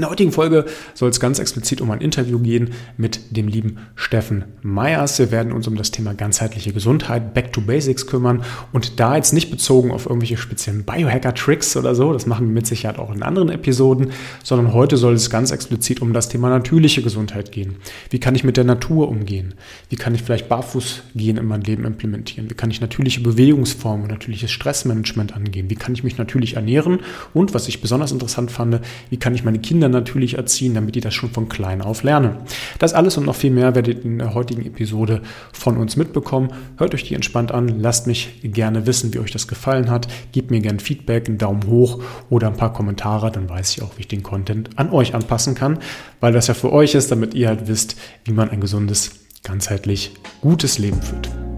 [0.00, 0.64] In der heutigen Folge
[0.94, 5.18] soll es ganz explizit um ein Interview gehen mit dem lieben Steffen Meyers.
[5.18, 8.42] Wir werden uns um das Thema ganzheitliche Gesundheit, Back to Basics kümmern
[8.72, 12.66] und da jetzt nicht bezogen auf irgendwelche speziellen Biohacker-Tricks oder so, das machen wir mit
[12.66, 17.02] Sicherheit auch in anderen Episoden, sondern heute soll es ganz explizit um das Thema natürliche
[17.02, 17.76] Gesundheit gehen.
[18.08, 19.52] Wie kann ich mit der Natur umgehen?
[19.90, 22.48] Wie kann ich vielleicht Barfußgehen in mein Leben implementieren?
[22.48, 25.68] Wie kann ich natürliche Bewegungsformen und natürliches Stressmanagement angehen?
[25.68, 27.00] Wie kann ich mich natürlich ernähren?
[27.34, 28.80] Und was ich besonders interessant fand,
[29.10, 32.36] wie kann ich meine Kinder natürlich erziehen, damit die das schon von klein auf lernen.
[32.78, 35.22] Das alles und noch viel mehr werdet ihr in der heutigen Episode
[35.52, 36.52] von uns mitbekommen.
[36.76, 40.08] Hört euch die entspannt an, lasst mich gerne wissen, wie euch das gefallen hat.
[40.32, 43.96] Gebt mir gerne Feedback, einen Daumen hoch oder ein paar Kommentare, dann weiß ich auch,
[43.96, 45.78] wie ich den Content an euch anpassen kann,
[46.20, 49.10] weil das ja für euch ist, damit ihr halt wisst, wie man ein gesundes,
[49.42, 51.49] ganzheitlich gutes Leben führt.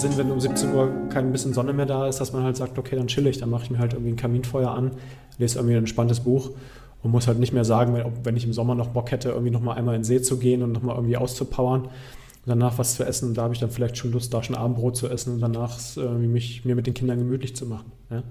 [0.00, 2.78] Sinn, wenn um 17 Uhr kein bisschen Sonne mehr da ist, dass man halt sagt,
[2.78, 4.92] okay, dann chill ich, dann mache ich mir halt irgendwie ein Kaminfeuer an,
[5.38, 6.50] lese irgendwie ein spannendes Buch
[7.02, 9.76] und muss halt nicht mehr sagen, wenn ich im Sommer noch Bock hätte, irgendwie nochmal
[9.76, 11.90] einmal in den See zu gehen und nochmal irgendwie auszupowern und
[12.46, 13.34] danach was zu essen.
[13.34, 16.28] Da habe ich dann vielleicht schon Lust, da schon Abendbrot zu essen und danach irgendwie
[16.28, 17.92] mich, mir mit den Kindern gemütlich zu machen.
[18.10, 18.22] Ja?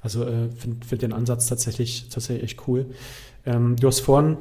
[0.00, 2.86] Also äh, finde find den Ansatz tatsächlich, tatsächlich echt cool.
[3.44, 4.38] Ähm, du hast vorhin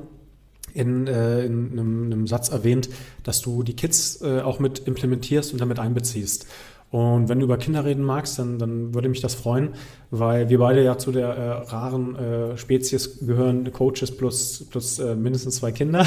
[0.73, 2.89] in, äh, in einem, einem, Satz erwähnt,
[3.23, 6.45] dass du die Kids äh, auch mit implementierst und damit einbeziehst.
[6.91, 9.69] Und wenn du über Kinder reden magst, dann, dann würde mich das freuen,
[10.09, 15.15] weil wir beide ja zu der äh, raren äh, Spezies gehören, Coaches plus, plus äh,
[15.15, 16.05] mindestens zwei Kinder.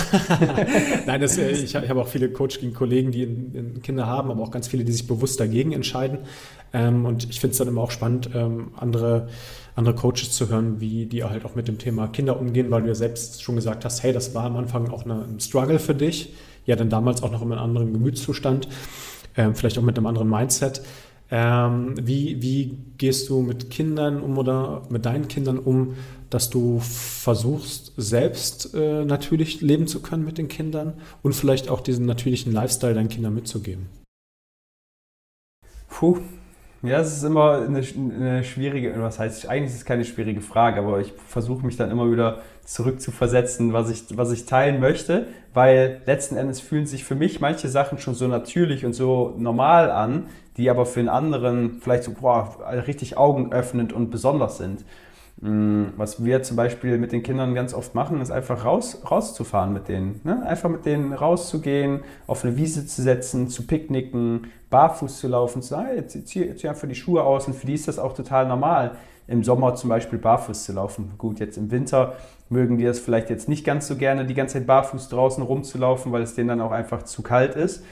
[1.06, 4.42] Nein, das, äh, ich, ich habe auch viele Coaching-Kollegen, die in, in Kinder haben, aber
[4.42, 6.18] auch ganz viele, die sich bewusst dagegen entscheiden.
[6.74, 9.28] Ähm, und ich finde es dann immer auch spannend, ähm, andere
[9.74, 12.88] andere Coaches zu hören, wie die halt auch mit dem Thema Kinder umgehen, weil du
[12.88, 15.94] ja selbst schon gesagt hast, hey, das war am Anfang auch eine, ein Struggle für
[15.94, 16.32] dich,
[16.66, 18.68] ja dann damals auch noch in einem anderen Gemütszustand,
[19.36, 20.82] ähm, vielleicht auch mit einem anderen Mindset.
[21.30, 25.94] Ähm, wie, wie gehst du mit Kindern um oder mit deinen Kindern um,
[26.30, 31.80] dass du versuchst, selbst äh, natürlich leben zu können mit den Kindern und vielleicht auch
[31.80, 33.86] diesen natürlichen Lifestyle deinen Kindern mitzugeben?
[35.88, 36.18] Puh,
[36.84, 40.80] ja, es ist immer eine, eine, schwierige, was heißt, eigentlich ist es keine schwierige Frage,
[40.80, 46.00] aber ich versuche mich dann immer wieder zurückzuversetzen, was ich, was ich teilen möchte, weil
[46.06, 50.26] letzten Endes fühlen sich für mich manche Sachen schon so natürlich und so normal an,
[50.56, 52.56] die aber für einen anderen vielleicht so boah,
[52.86, 54.84] richtig augenöffnend und besonders sind.
[55.44, 59.74] Mm, was wir zum Beispiel mit den Kindern ganz oft machen, ist einfach raus, rauszufahren
[59.74, 60.22] mit denen.
[60.24, 60.42] Ne?
[60.46, 65.68] Einfach mit denen rauszugehen, auf eine Wiese zu setzen, zu picknicken, barfuß zu laufen, zu
[65.68, 68.48] sagen, jetzt zieh, zieh einfach die Schuhe aus und für die ist das auch total
[68.48, 68.92] normal,
[69.26, 71.12] im Sommer zum Beispiel barfuß zu laufen.
[71.18, 72.14] Gut, jetzt im Winter
[72.48, 76.10] mögen die das vielleicht jetzt nicht ganz so gerne, die ganze Zeit barfuß draußen rumzulaufen,
[76.10, 77.84] weil es denen dann auch einfach zu kalt ist.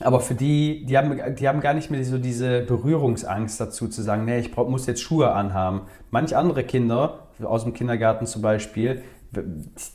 [0.00, 4.02] Aber für die, die haben, die haben gar nicht mehr so diese Berührungsangst dazu zu
[4.02, 5.82] sagen, nee, ich brauch, muss jetzt Schuhe anhaben.
[6.10, 9.02] Manch andere Kinder, aus dem Kindergarten zum Beispiel,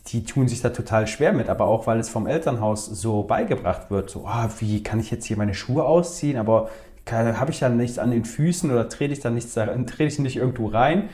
[0.07, 3.89] die tun sich da total schwer mit, aber auch weil es vom Elternhaus so beigebracht
[3.89, 6.69] wird, so, oh, wie kann ich jetzt hier meine Schuhe ausziehen, aber
[7.09, 10.35] habe ich da nichts an den Füßen oder trete ich da nichts, trete ich nicht
[10.35, 11.09] irgendwo rein?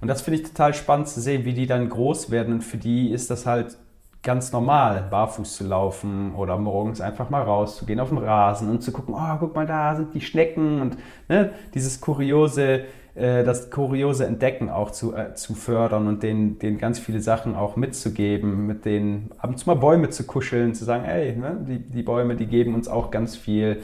[0.00, 2.76] Und das finde ich total spannend zu sehen, wie die dann groß werden und für
[2.76, 3.76] die ist das halt
[4.24, 8.90] ganz normal, barfuß zu laufen oder morgens einfach mal rauszugehen auf den Rasen und zu
[8.90, 10.96] gucken, oh, guck mal, da sind die Schnecken und
[11.28, 16.78] ne, dieses kuriose, äh, das kuriose Entdecken auch zu, äh, zu fördern und denen, denen
[16.78, 20.86] ganz viele Sachen auch mitzugeben, mit denen ab und zu mal Bäume zu kuscheln, zu
[20.86, 23.82] sagen, ey, ne, die, die Bäume, die geben uns auch ganz viel,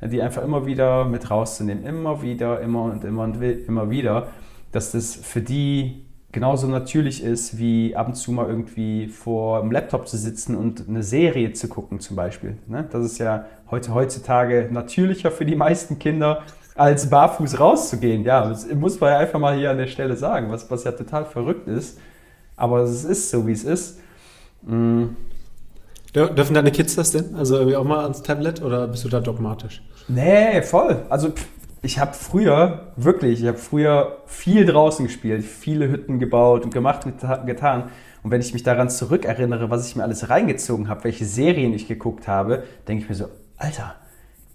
[0.00, 4.28] die einfach immer wieder mit rauszunehmen, immer wieder, immer und immer und immer wieder,
[4.70, 9.72] dass das für die genauso natürlich ist, wie ab und zu mal irgendwie vor dem
[9.72, 12.56] Laptop zu sitzen und eine Serie zu gucken zum Beispiel.
[12.66, 12.86] Ne?
[12.90, 16.42] Das ist ja heute heutzutage natürlicher für die meisten Kinder,
[16.74, 18.24] als barfuß rauszugehen.
[18.24, 20.92] Ja, das muss man ja einfach mal hier an der Stelle sagen, was, was ja
[20.92, 21.98] total verrückt ist.
[22.56, 24.00] Aber es ist so, wie es ist.
[24.62, 25.16] Mhm.
[26.14, 27.34] Dürfen deine Kids das denn?
[27.36, 29.82] Also irgendwie auch mal ans Tablet oder bist du da dogmatisch?
[30.08, 31.04] Nee, voll.
[31.08, 31.32] Also
[31.82, 37.06] ich habe früher, wirklich, ich habe früher viel draußen gespielt, viele Hütten gebaut und gemacht
[37.06, 37.84] und getan.
[38.22, 41.88] Und wenn ich mich daran zurückerinnere, was ich mir alles reingezogen habe, welche Serien ich
[41.88, 43.94] geguckt habe, denke ich mir so, Alter,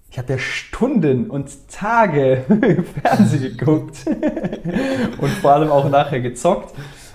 [0.08, 2.44] ich habe ja Stunden und Tage
[3.02, 4.06] Fernsehen geguckt
[5.18, 6.72] und vor allem auch nachher gezockt.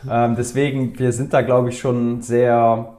[0.09, 2.97] Ähm, deswegen, wir sind da, glaube ich, schon sehr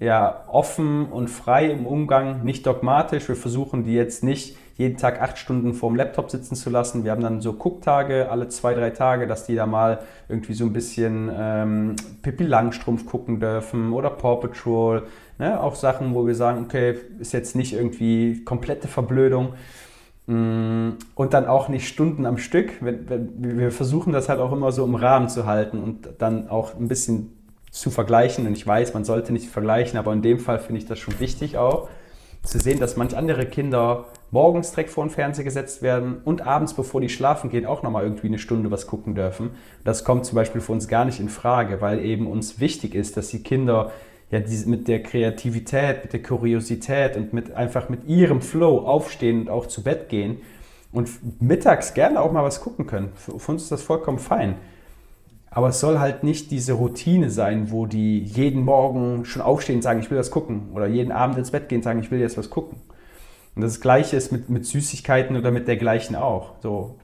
[0.00, 3.28] ja, offen und frei im Umgang, nicht dogmatisch.
[3.28, 7.04] Wir versuchen die jetzt nicht jeden Tag acht Stunden vorm Laptop sitzen zu lassen.
[7.04, 10.64] Wir haben dann so Gucktage alle zwei, drei Tage, dass die da mal irgendwie so
[10.64, 15.04] ein bisschen ähm, Pippi Langstrumpf gucken dürfen oder Paw Patrol.
[15.38, 15.60] Ne?
[15.60, 19.54] Auch Sachen, wo wir sagen, okay, ist jetzt nicht irgendwie komplette Verblödung.
[20.26, 22.72] Mm, und dann auch nicht Stunden am Stück.
[22.80, 26.88] Wir versuchen das halt auch immer so im Rahmen zu halten und dann auch ein
[26.88, 27.36] bisschen
[27.70, 28.46] zu vergleichen.
[28.46, 31.20] Und ich weiß, man sollte nicht vergleichen, aber in dem Fall finde ich das schon
[31.20, 31.88] wichtig auch,
[32.42, 36.74] zu sehen, dass manch andere Kinder morgens direkt vor den Fernseher gesetzt werden und abends,
[36.74, 39.50] bevor die schlafen gehen, auch nochmal irgendwie eine Stunde was gucken dürfen.
[39.84, 43.16] Das kommt zum Beispiel für uns gar nicht in Frage, weil eben uns wichtig ist,
[43.16, 43.92] dass die Kinder
[44.32, 49.50] ja mit der Kreativität, mit der Kuriosität und mit einfach mit ihrem Flow aufstehen und
[49.50, 50.38] auch zu Bett gehen
[50.90, 51.08] und
[51.40, 53.12] mittags gerne auch mal was gucken können.
[53.14, 54.56] Für, für uns ist das vollkommen fein.
[55.48, 59.82] Aber es soll halt nicht diese Routine sein, wo die jeden Morgen schon aufstehen und
[59.82, 60.70] sagen, ich will das gucken.
[60.74, 62.78] Oder jeden Abend ins Bett gehen und sagen, ich will jetzt was gucken.
[63.54, 66.52] Und das Gleiche ist mit, mit Süßigkeiten oder mit dergleichen auch.
[66.62, 66.96] So,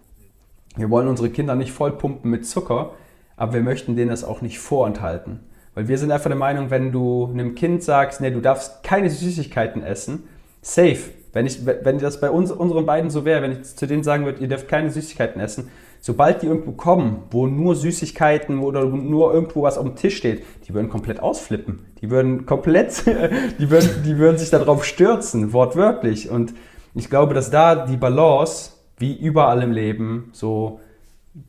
[0.76, 2.92] wir wollen unsere Kinder nicht vollpumpen mit Zucker,
[3.36, 5.40] aber wir möchten denen das auch nicht vorenthalten.
[5.74, 9.10] Weil wir sind einfach der Meinung, wenn du einem Kind sagst, nee, du darfst keine
[9.10, 10.24] Süßigkeiten essen,
[10.62, 11.10] safe.
[11.32, 14.24] Wenn, ich, wenn das bei uns, unseren beiden so wäre, wenn ich zu denen sagen
[14.24, 15.68] würde, ihr dürft keine Süßigkeiten essen,
[16.00, 20.44] sobald die irgendwo kommen, wo nur Süßigkeiten oder nur irgendwo was auf dem Tisch steht,
[20.66, 21.86] die würden komplett ausflippen.
[22.00, 23.04] Die würden komplett,
[23.58, 26.30] die würden, die würden sich darauf stürzen, wortwörtlich.
[26.30, 26.54] Und
[26.94, 30.80] ich glaube, dass da die Balance, wie überall im Leben, so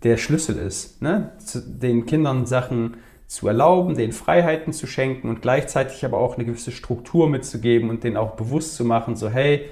[0.03, 1.01] der Schlüssel ist.
[1.01, 1.31] Ne?
[1.65, 6.71] Den Kindern Sachen zu erlauben, den Freiheiten zu schenken und gleichzeitig aber auch eine gewisse
[6.71, 9.69] Struktur mitzugeben und denen auch bewusst zu machen, so hey,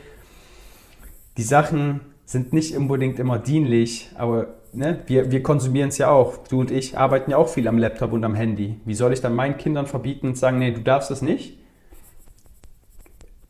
[1.38, 6.38] die Sachen sind nicht unbedingt immer dienlich, aber ne, wir, wir konsumieren es ja auch.
[6.48, 8.80] Du und ich arbeiten ja auch viel am Laptop und am Handy.
[8.86, 11.58] Wie soll ich dann meinen Kindern verbieten und sagen, nee, du darfst es nicht?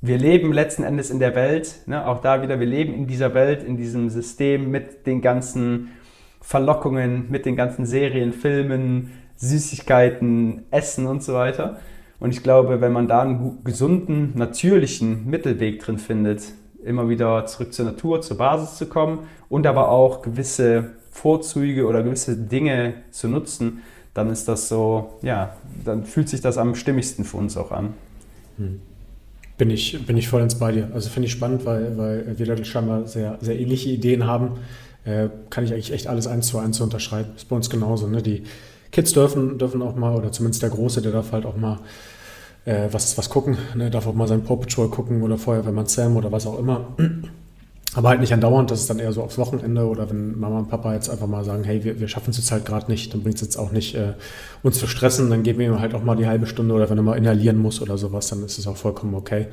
[0.01, 3.33] Wir leben letzten Endes in der Welt, ne, auch da wieder, wir leben in dieser
[3.33, 5.89] Welt, in diesem System mit den ganzen
[6.39, 11.79] Verlockungen, mit den ganzen Serien, Filmen, Süßigkeiten, Essen und so weiter.
[12.19, 17.73] Und ich glaube, wenn man da einen gesunden, natürlichen Mittelweg drin findet, immer wieder zurück
[17.73, 23.27] zur Natur, zur Basis zu kommen und aber auch gewisse Vorzüge oder gewisse Dinge zu
[23.27, 23.81] nutzen,
[24.13, 27.93] dann ist das so, ja, dann fühlt sich das am stimmigsten für uns auch an.
[28.57, 28.81] Hm.
[29.57, 30.89] Bin ich, bin ich voll ins bei dir.
[30.93, 34.51] Also finde ich spannend, weil, weil wir da scheinbar sehr, sehr ähnliche Ideen haben.
[35.03, 37.31] Äh, kann ich eigentlich echt alles eins zu eins unterschreiben.
[37.35, 38.07] Ist bei uns genauso.
[38.07, 38.21] Ne?
[38.21, 38.43] Die,
[38.91, 41.79] Kids dürfen, dürfen auch mal, oder zumindest der Große, der darf halt auch mal
[42.65, 43.89] äh, was, was gucken, ne?
[43.89, 46.95] darf auch mal sein Paw Patrol gucken oder Feuerwehrmann Sam oder was auch immer.
[47.95, 50.69] Aber halt nicht andauernd, das ist dann eher so aufs Wochenende oder wenn Mama und
[50.69, 53.23] Papa jetzt einfach mal sagen, hey, wir, wir schaffen es jetzt halt gerade nicht, dann
[53.23, 54.13] bringt es jetzt auch nicht, äh,
[54.61, 56.99] uns zu stressen, dann geben wir ihm halt auch mal die halbe Stunde oder wenn
[56.99, 59.47] er mal inhalieren muss oder sowas, dann ist es auch vollkommen okay.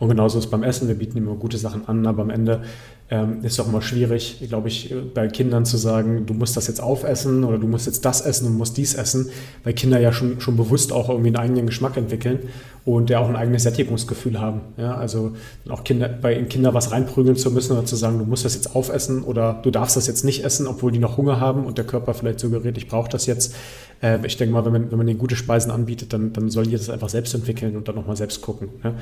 [0.00, 2.62] Und genauso ist es beim Essen, wir bieten immer gute Sachen an, aber am Ende
[3.10, 6.68] ähm, ist es auch immer schwierig, glaube ich, bei Kindern zu sagen, du musst das
[6.68, 9.28] jetzt aufessen oder du musst jetzt das essen und musst dies essen,
[9.62, 12.38] weil Kinder ja schon, schon bewusst auch irgendwie einen eigenen Geschmack entwickeln
[12.86, 14.62] und der auch ein eigenes Sättigungsgefühl haben.
[14.78, 15.32] Ja, also
[15.68, 18.74] auch Kinder, bei Kindern was reinprügeln zu müssen oder zu sagen, du musst das jetzt
[18.74, 21.84] aufessen oder du darfst das jetzt nicht essen, obwohl die noch Hunger haben und der
[21.84, 23.54] Körper vielleicht suggeriert, ich brauche das jetzt.
[24.02, 26.70] Äh, ich denke mal, wenn man, wenn man denen gute Speisen anbietet, dann, dann sollen
[26.70, 28.70] die das einfach selbst entwickeln und dann nochmal selbst gucken.
[28.82, 28.94] Ja?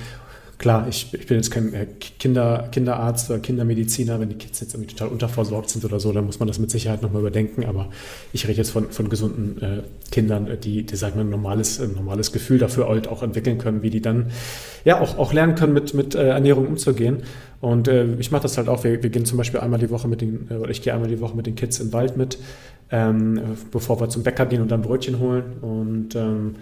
[0.59, 1.87] Klar, ich, ich bin jetzt kein äh,
[2.19, 6.27] Kinder, Kinderarzt oder Kindermediziner, wenn die Kids jetzt irgendwie total unterversorgt sind oder so, dann
[6.27, 7.65] muss man das mit Sicherheit nochmal überdenken.
[7.65, 7.91] Aber
[8.33, 11.81] ich rede jetzt von, von gesunden äh, Kindern, äh, die, die sagen wir, ein normales,
[11.81, 14.27] ein normales Gefühl dafür halt auch entwickeln können, wie die dann
[14.85, 17.19] ja auch, auch lernen können, mit, mit äh, Ernährung umzugehen.
[17.61, 18.83] Und äh, ich mache das halt auch.
[18.83, 21.09] Wir, wir, gehen zum Beispiel einmal die Woche mit den, äh, oder ich gehe einmal
[21.09, 22.39] die Woche mit den Kids im Wald mit,
[22.91, 25.45] ähm, bevor wir zum Bäcker gehen und dann Brötchen holen.
[25.61, 26.57] Und ähm,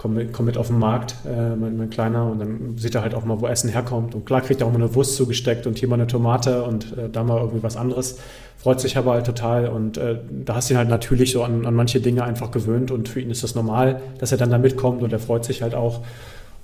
[0.00, 3.02] komm mit, komm mit auf den Markt, äh, mein, mein, Kleiner, und dann sieht er
[3.02, 4.14] halt auch mal, wo Essen herkommt.
[4.14, 6.96] Und klar kriegt er auch mal eine Wurst zugesteckt und hier mal eine Tomate und
[6.96, 8.16] äh, da mal irgendwie was anderes.
[8.56, 11.66] Freut sich aber halt total und äh, da hast du ihn halt natürlich so an,
[11.66, 14.56] an manche Dinge einfach gewöhnt und für ihn ist das normal, dass er dann da
[14.56, 16.00] mitkommt und er freut sich halt auch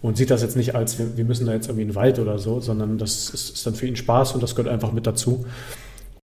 [0.00, 2.18] und sieht das jetzt nicht als, wir, wir müssen da jetzt irgendwie in den Wald
[2.18, 5.06] oder so, sondern das ist, ist dann für ihn Spaß und das gehört einfach mit
[5.06, 5.44] dazu.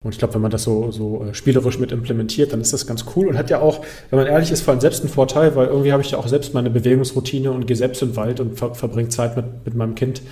[0.04, 2.86] Und ich glaube, wenn man das so, so äh, spielerisch mit implementiert, dann ist das
[2.86, 5.56] ganz cool und hat ja auch, wenn man ehrlich ist, vor allem selbst einen Vorteil,
[5.56, 8.38] weil irgendwie habe ich ja auch selbst meine Bewegungsroutine und gehe selbst in den Wald
[8.38, 10.22] und ver verbringe Zeit mit, mit meinem Kind,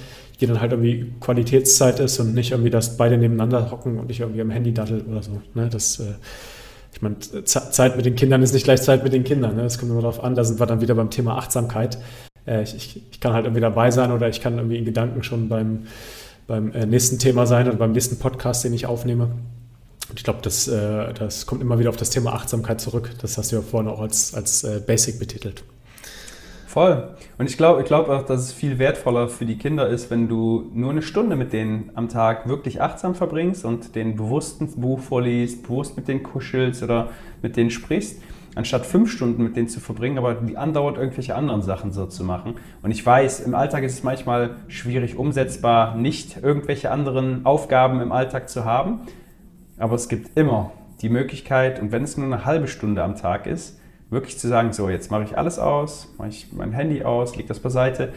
[0.41, 4.21] die dann halt irgendwie Qualitätszeit ist und nicht irgendwie, dass beide nebeneinander hocken und ich
[4.21, 5.43] irgendwie am Handy daddel oder so.
[5.55, 5.69] Ne?
[5.69, 6.15] Das, äh,
[6.93, 9.57] ich meine, Zeit mit den Kindern ist nicht gleich Zeit mit den Kindern.
[9.57, 9.65] Ne?
[9.65, 11.99] Das kommt immer darauf an, da sind wir dann wieder beim Thema Achtsamkeit.
[12.47, 15.25] Äh, ich, ich, ich kann halt irgendwie dabei sein oder ich kann irgendwie in Gedanken
[15.25, 15.87] schon beim,
[16.47, 19.31] beim äh, nächsten Thema sein oder beim nächsten Podcast, den ich aufnehme.
[20.09, 23.11] Und ich glaube, das, äh, das kommt immer wieder auf das Thema Achtsamkeit zurück.
[23.21, 25.65] Das hast du ja vorhin auch als, als äh, Basic betitelt.
[26.77, 27.09] Voll.
[27.39, 30.29] Und ich glaube ich glaub auch, dass es viel wertvoller für die Kinder ist, wenn
[30.29, 35.01] du nur eine Stunde mit denen am Tag wirklich achtsam verbringst und den bewussten Buch
[35.01, 37.09] vorliest, bewusst mit denen kuschelst oder
[37.41, 38.21] mit denen sprichst,
[38.57, 42.25] anstatt fünf Stunden mit denen zu verbringen, aber die andauernd irgendwelche anderen Sachen so zu
[42.25, 42.57] machen.
[42.83, 48.13] Und ich weiß, im Alltag ist es manchmal schwierig umsetzbar, nicht irgendwelche anderen Aufgaben im
[48.13, 49.01] Alltag zu haben.
[49.79, 53.47] Aber es gibt immer die Möglichkeit, und wenn es nur eine halbe Stunde am Tag
[53.47, 53.79] ist,
[54.09, 57.49] wirklich zu sagen, so jetzt mache ich alles aus, mache ich mein Handy aus, lege
[57.49, 58.13] das beiseite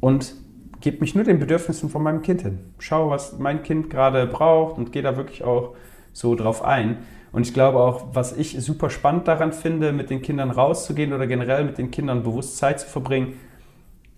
[0.00, 0.34] und
[0.80, 2.58] gebe mich nur den Bedürfnissen von meinem Kind hin.
[2.78, 5.74] Schaue, was mein Kind gerade braucht und gehe da wirklich auch
[6.12, 6.98] so drauf ein.
[7.32, 11.26] Und ich glaube auch, was ich super spannend daran finde, mit den Kindern rauszugehen oder
[11.26, 13.34] generell mit den Kindern bewusst Zeit zu verbringen,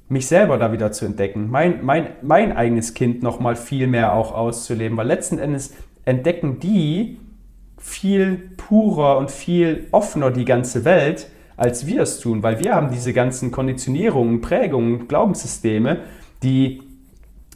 [0.08, 4.32] mich selber da wieder zu entdecken, mein, mein, mein eigenes Kind nochmal viel mehr auch
[4.32, 5.74] auszuleben, weil letzten Endes
[6.06, 7.18] entdecken die
[7.76, 12.90] viel purer und viel offener die ganze Welt, als wir es tun, weil wir haben
[12.90, 16.00] diese ganzen Konditionierungen, Prägungen, Glaubenssysteme,
[16.42, 16.82] die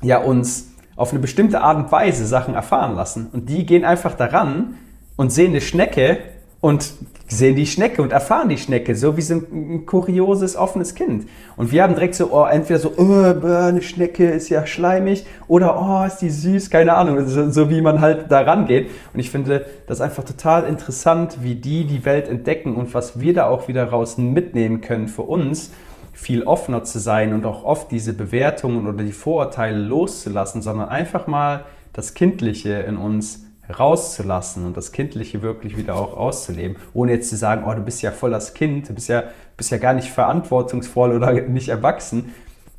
[0.03, 3.29] ja uns auf eine bestimmte Art und Weise Sachen erfahren lassen.
[3.33, 4.75] Und die gehen einfach daran
[5.17, 6.19] und sehen eine Schnecke
[6.61, 6.93] und
[7.27, 11.27] sehen die Schnecke und erfahren die Schnecke, so wie so ein, kurioses, offenes Kind.
[11.57, 15.81] Und wir haben direkt so, oh, entweder so, oh, eine Schnecke ist ja schleimig oder
[15.81, 18.91] oh, ist die süß, keine Ahnung, so, so wie man halt da rangeht.
[19.15, 23.33] Und ich finde das einfach total interessant, wie die die Welt entdecken und was wir
[23.33, 25.71] da auch wieder raus mitnehmen können für uns,
[26.13, 31.27] viel offener zu sein und auch oft diese Bewertungen oder die Vorurteile loszulassen, sondern einfach
[31.27, 33.47] mal das Kindliche in uns
[33.79, 38.03] rauszulassen und das Kindliche wirklich wieder auch auszuleben, ohne jetzt zu sagen, oh, du bist
[38.03, 39.25] ja voll das Kind, du bist ja,
[39.57, 42.35] bist ja gar nicht verantwortungsvoll oder nicht erwachsen.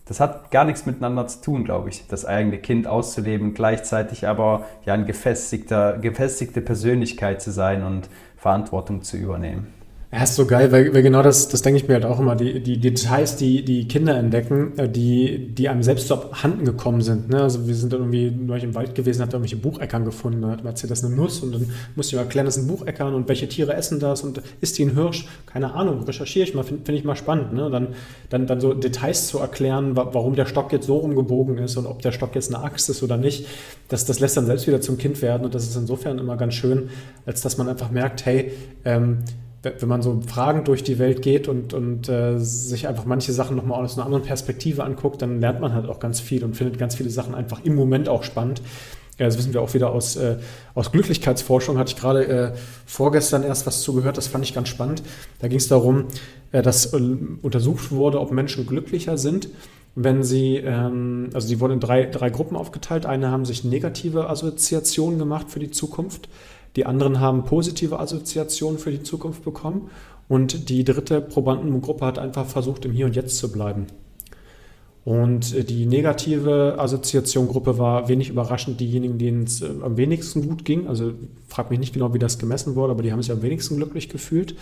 [0.05, 4.65] Das hat gar nichts miteinander zu tun, glaube ich, das eigene Kind auszuleben, gleichzeitig aber
[4.85, 9.80] ja eine gefestigte, gefestigte Persönlichkeit zu sein und Verantwortung zu übernehmen.
[10.13, 12.35] Ja, ist so geil, weil, weil genau das, das denke ich mir halt auch immer,
[12.35, 17.29] die, die Details, die die Kinder entdecken, äh, die, die einem selbst abhanden gekommen sind.
[17.29, 17.41] Ne?
[17.41, 20.73] Also wir sind dann irgendwie neulich im Wald gewesen, hat irgendwelche Bucheckern gefunden, hat man
[20.73, 23.29] erzählt, das ist eine Nuss und dann musste ich mal erklären, das sind Bucheckern und
[23.29, 25.27] welche Tiere essen das und ist die ein Hirsch?
[25.45, 27.53] Keine Ahnung, recherchiere ich mal, finde find ich mal spannend.
[27.53, 27.69] Ne?
[27.69, 27.95] Dann,
[28.29, 32.01] dann, dann so Details zu erklären, warum der Stock jetzt so rumgebogen ist und ob
[32.01, 33.47] der Stock jetzt eine Axt ist oder nicht,
[33.87, 36.53] das, das lässt dann selbst wieder zum Kind werden und das ist insofern immer ganz
[36.53, 36.89] schön,
[37.25, 38.51] als dass man einfach merkt, hey,
[38.83, 39.19] ähm,
[39.63, 43.55] wenn man so fragend durch die Welt geht und, und äh, sich einfach manche Sachen
[43.55, 46.79] nochmal aus einer anderen Perspektive anguckt, dann lernt man halt auch ganz viel und findet
[46.79, 48.61] ganz viele Sachen einfach im Moment auch spannend.
[49.19, 50.37] Ja, das wissen wir auch wieder aus, äh,
[50.73, 51.77] aus Glücklichkeitsforschung.
[51.77, 52.53] Hatte ich gerade äh,
[52.87, 55.03] vorgestern erst was zugehört, das fand ich ganz spannend.
[55.37, 56.05] Da ging es darum,
[56.51, 59.49] äh, dass äh, untersucht wurde, ob Menschen glücklicher sind,
[59.93, 63.05] wenn sie, ähm, also die wurden in drei, drei Gruppen aufgeteilt.
[63.05, 66.27] Eine haben sich negative Assoziationen gemacht für die Zukunft.
[66.75, 69.89] Die anderen haben positive Assoziationen für die Zukunft bekommen.
[70.27, 73.87] Und die dritte Probandengruppe hat einfach versucht, im Hier und Jetzt zu bleiben.
[75.03, 80.87] Und die negative Assoziationgruppe war wenig überraschend diejenigen, denen es äh, am wenigsten gut ging.
[80.87, 81.13] Also
[81.47, 84.09] frag mich nicht genau, wie das gemessen wurde, aber die haben sich am wenigsten glücklich
[84.09, 84.55] gefühlt.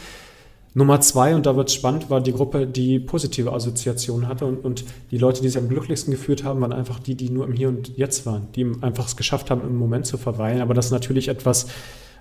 [0.75, 4.45] Nummer zwei, und da wird es spannend, war die Gruppe, die positive Assoziationen hatte.
[4.45, 7.45] Und, und, die Leute, die sich am glücklichsten gefühlt haben, waren einfach die, die nur
[7.45, 10.61] im Hier und Jetzt waren, die einfach es geschafft haben, im Moment zu verweilen.
[10.61, 11.67] Aber das ist natürlich etwas,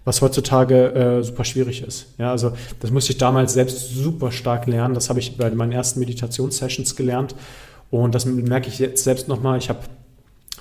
[0.04, 2.06] was heutzutage äh, super schwierig ist.
[2.16, 4.94] Ja, also das musste ich damals selbst super stark lernen.
[4.94, 7.34] Das habe ich bei meinen ersten Meditationssessions gelernt.
[7.90, 9.58] Und das merke ich jetzt selbst nochmal.
[9.58, 9.80] Ich habe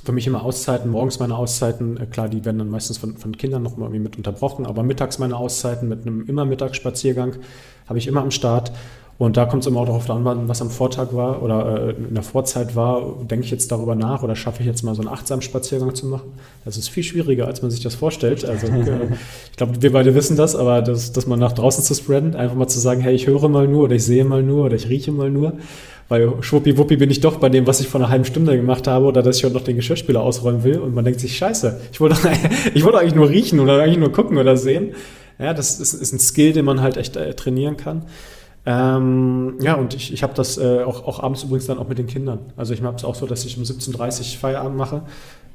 [0.03, 3.37] für mich immer Auszeiten, morgens meine Auszeiten, äh, klar, die werden dann meistens von, von
[3.37, 7.35] Kindern noch mal irgendwie mit unterbrochen, aber mittags meine Auszeiten mit einem immer Mittagsspaziergang
[7.87, 8.71] habe ich immer am Start.
[9.19, 12.13] Und da kommt es immer auch darauf an, was am Vortag war oder äh, in
[12.13, 13.15] der Vorzeit war.
[13.23, 16.05] Denke ich jetzt darüber nach oder schaffe ich jetzt mal so einen achtsamen Spaziergang zu
[16.05, 16.33] machen?
[16.65, 18.45] Das ist viel schwieriger, als man sich das vorstellt.
[18.45, 19.07] Also äh,
[19.51, 22.55] ich glaube, wir beide wissen das, aber das, das mal nach draußen zu spreaden, einfach
[22.55, 24.87] mal zu sagen, hey, ich höre mal nur oder ich sehe mal nur oder ich
[24.87, 25.53] rieche mal nur.
[26.09, 29.07] Weil schwuppiwuppi bin ich doch bei dem, was ich vor einer halben Stunde gemacht habe
[29.07, 31.99] oder dass ich heute noch den Geschirrspüler ausräumen will und man denkt sich, scheiße, ich
[31.99, 32.15] wollte,
[32.75, 34.91] ich wollte eigentlich nur riechen oder eigentlich nur gucken oder sehen.
[35.39, 38.05] Ja, das ist, ist ein Skill, den man halt echt äh, trainieren kann.
[38.65, 41.97] Ähm, ja, und ich, ich habe das äh, auch, auch abends übrigens dann auch mit
[41.97, 42.39] den Kindern.
[42.57, 45.03] Also ich mache es auch so, dass ich um 17.30 Uhr Feierabend mache.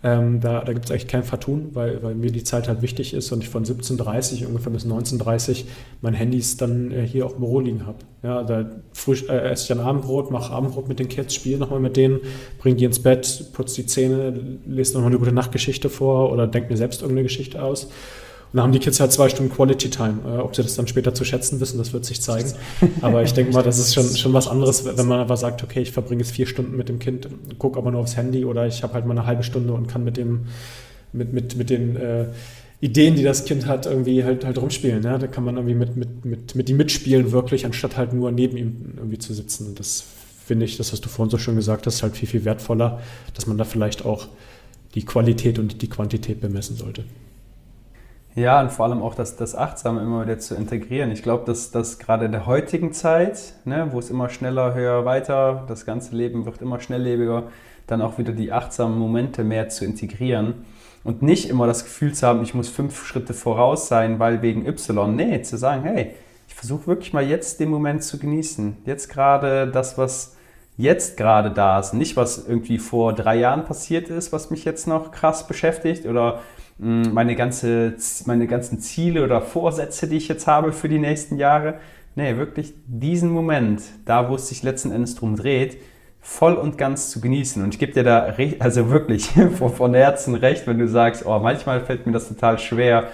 [0.04, 3.14] Ähm, da da gibt es eigentlich kein Vertun, weil, weil mir die Zeit halt wichtig
[3.14, 5.68] ist und ich von 17.30 Uhr ungefähr bis 19.30 Uhr
[6.00, 7.98] mein Handys dann äh, hier auch im Büro liegen habe.
[8.22, 11.96] Ja, da äh, esse ich ein Abendbrot, mache Abendbrot mit den Kids, spiele nochmal mit
[11.96, 12.18] denen,
[12.58, 16.70] bringe die ins Bett, putze die Zähne, lese nochmal eine gute Nachtgeschichte vor oder denke
[16.70, 17.88] mir selbst irgendeine Geschichte aus.
[18.52, 20.18] Dann haben die Kids halt zwei Stunden Quality Time.
[20.26, 22.52] Äh, ob sie das dann später zu schätzen wissen, das wird sich zeigen.
[23.00, 25.80] Aber ich denke mal, das ist schon, schon was anderes, wenn man einfach sagt, okay,
[25.80, 27.28] ich verbringe jetzt vier Stunden mit dem Kind,
[27.58, 30.04] gucke aber nur aufs Handy oder ich habe halt mal eine halbe Stunde und kann
[30.04, 30.46] mit dem,
[31.12, 32.26] mit, mit, mit den äh,
[32.80, 35.02] Ideen, die das Kind hat, irgendwie halt, halt rumspielen.
[35.02, 35.18] Ne?
[35.18, 38.56] Da kann man irgendwie mit, mit, mit, mit ihm mitspielen, wirklich, anstatt halt nur neben
[38.56, 39.68] ihm irgendwie zu sitzen.
[39.68, 40.04] Und das
[40.44, 43.00] finde ich, das, was du vorhin so schön gesagt hast, halt viel, viel wertvoller,
[43.34, 44.28] dass man da vielleicht auch
[44.94, 47.04] die Qualität und die Quantität bemessen sollte.
[48.34, 51.10] Ja, und vor allem auch das, das Achtsame immer wieder zu integrieren.
[51.10, 55.04] Ich glaube, dass das gerade in der heutigen Zeit, ne, wo es immer schneller, höher,
[55.04, 57.44] weiter, das ganze Leben wird immer schnelllebiger,
[57.86, 60.64] dann auch wieder die achtsamen Momente mehr zu integrieren
[61.04, 64.66] und nicht immer das Gefühl zu haben, ich muss fünf Schritte voraus sein, weil wegen
[64.66, 65.14] Y.
[65.14, 66.14] Nee, zu sagen, hey,
[66.48, 68.78] ich versuche wirklich mal jetzt den Moment zu genießen.
[68.86, 70.36] Jetzt gerade das, was
[70.78, 71.92] jetzt gerade da ist.
[71.92, 76.40] Nicht, was irgendwie vor drei Jahren passiert ist, was mich jetzt noch krass beschäftigt oder
[76.78, 77.94] meine, ganze,
[78.26, 81.78] meine ganzen Ziele oder Vorsätze, die ich jetzt habe für die nächsten Jahre.
[82.14, 85.78] Nee, wirklich diesen Moment, da wo es sich letzten Endes drum dreht,
[86.20, 87.62] voll und ganz zu genießen.
[87.62, 89.28] Und ich gebe dir da also wirklich
[89.76, 93.08] von Herzen recht, wenn du sagst, oh, manchmal fällt mir das total schwer,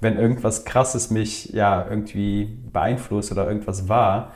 [0.00, 4.32] wenn irgendwas Krasses mich ja irgendwie beeinflusst oder irgendwas war,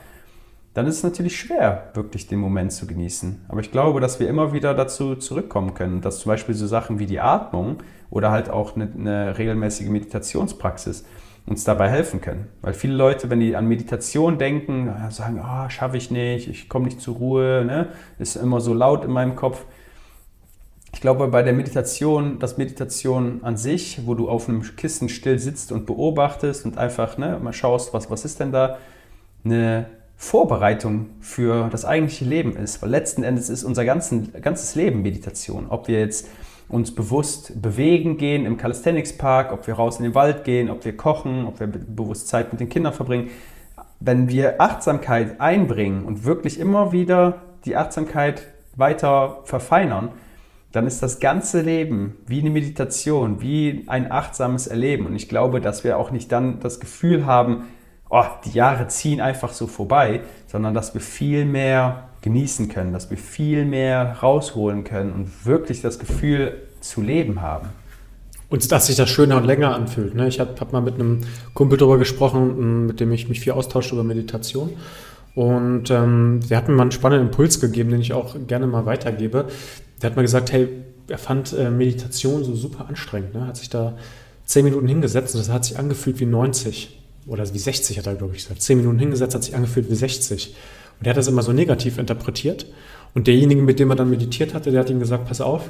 [0.75, 3.45] dann ist es natürlich schwer, wirklich den Moment zu genießen.
[3.47, 6.99] Aber ich glaube, dass wir immer wieder dazu zurückkommen können, dass zum Beispiel so Sachen
[6.99, 7.77] wie die Atmung
[8.09, 11.05] oder halt auch eine, eine regelmäßige Meditationspraxis
[11.45, 12.49] uns dabei helfen können.
[12.61, 16.85] Weil viele Leute, wenn die an Meditation denken, sagen, oh, schaffe ich nicht, ich komme
[16.85, 17.87] nicht zur Ruhe, ne?
[18.19, 19.63] ist immer so laut in meinem Kopf.
[20.91, 25.39] Ich glaube, bei der Meditation, das Meditation an sich, wo du auf einem Kissen still
[25.39, 28.77] sitzt und beobachtest und einfach ne, mal schaust, was, was ist denn da,
[29.45, 29.85] eine
[30.17, 32.81] Vorbereitung für das eigentliche Leben ist.
[32.81, 35.67] Weil letzten Endes ist unser ganzen, ganzes Leben Meditation.
[35.69, 36.27] Ob wir jetzt
[36.67, 40.83] uns bewusst bewegen gehen im Calisthenics Park, ob wir raus in den Wald gehen, ob
[40.85, 43.29] wir kochen, ob wir bewusst Zeit mit den Kindern verbringen.
[43.99, 50.09] Wenn wir Achtsamkeit einbringen und wirklich immer wieder die Achtsamkeit weiter verfeinern,
[50.71, 55.05] dann ist das ganze Leben wie eine Meditation, wie ein achtsames Erleben.
[55.05, 57.67] Und ich glaube, dass wir auch nicht dann das Gefühl haben,
[58.09, 63.09] oh, die Jahre ziehen einfach so vorbei, sondern dass wir viel mehr genießen können, dass
[63.09, 67.69] wir viel mehr rausholen können und wirklich das Gefühl zu leben haben.
[68.49, 70.15] Und dass sich das schöner und länger anfühlt.
[70.15, 70.27] Ne?
[70.27, 71.21] Ich habe hab mal mit einem
[71.53, 74.71] Kumpel darüber gesprochen, mit dem ich mich viel austausche über Meditation.
[75.33, 78.85] Und ähm, der hat mir mal einen spannenden Impuls gegeben, den ich auch gerne mal
[78.85, 79.47] weitergebe.
[80.01, 80.69] Der hat mal gesagt, hey,
[81.07, 83.33] er fand äh, Meditation so super anstrengend.
[83.33, 83.45] Ne?
[83.45, 83.97] Hat sich da
[84.45, 88.15] zehn Minuten hingesetzt und das hat sich angefühlt wie 90 oder wie 60 hat er,
[88.15, 88.61] glaube ich, gesagt.
[88.61, 90.55] Zehn Minuten hingesetzt, hat sich angefühlt wie 60.
[90.99, 92.67] Und der hat das immer so negativ interpretiert.
[93.13, 95.69] Und derjenige, mit dem er dann meditiert hatte, der hat ihm gesagt, pass auf,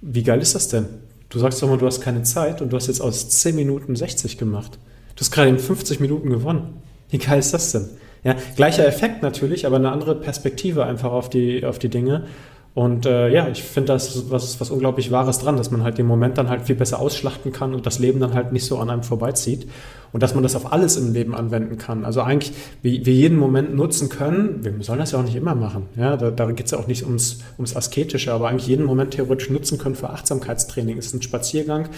[0.00, 0.86] wie geil ist das denn?
[1.28, 3.96] Du sagst doch mal, du hast keine Zeit und du hast jetzt aus 10 Minuten
[3.96, 4.78] 60 gemacht.
[5.16, 6.82] Du hast gerade in 50 Minuten gewonnen.
[7.10, 7.88] Wie geil ist das denn?
[8.24, 12.26] Ja, gleicher Effekt natürlich, aber eine andere Perspektive einfach auf die, auf die Dinge.
[12.74, 16.06] Und äh, ja, ich finde das was, was unglaublich Wahres dran, dass man halt den
[16.06, 18.88] Moment dann halt viel besser ausschlachten kann und das Leben dann halt nicht so an
[18.88, 19.66] einem vorbeizieht.
[20.12, 22.04] Und dass man das auf alles im Leben anwenden kann.
[22.04, 25.54] Also eigentlich, wie wir jeden Moment nutzen können, wir sollen das ja auch nicht immer
[25.54, 25.86] machen.
[25.96, 29.12] Ja, da, da geht es ja auch nicht ums, ums Asketische, aber eigentlich jeden Moment
[29.12, 30.96] theoretisch nutzen können für Achtsamkeitstraining.
[30.96, 31.88] Ist es ein Spaziergang?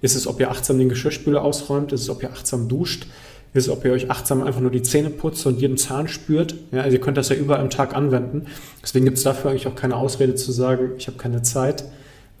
[0.00, 1.92] Ist es, ob ihr achtsam den Geschirrspüler ausräumt?
[1.92, 3.06] Ist es, ob ihr achtsam duscht?
[3.52, 6.54] Ist, ob ihr euch achtsam einfach nur die Zähne putzt und jeden Zahn spürt.
[6.72, 8.46] Ja, also ihr könnt das ja überall am Tag anwenden.
[8.82, 11.84] Deswegen gibt es dafür eigentlich auch keine Ausrede zu sagen, ich habe keine Zeit.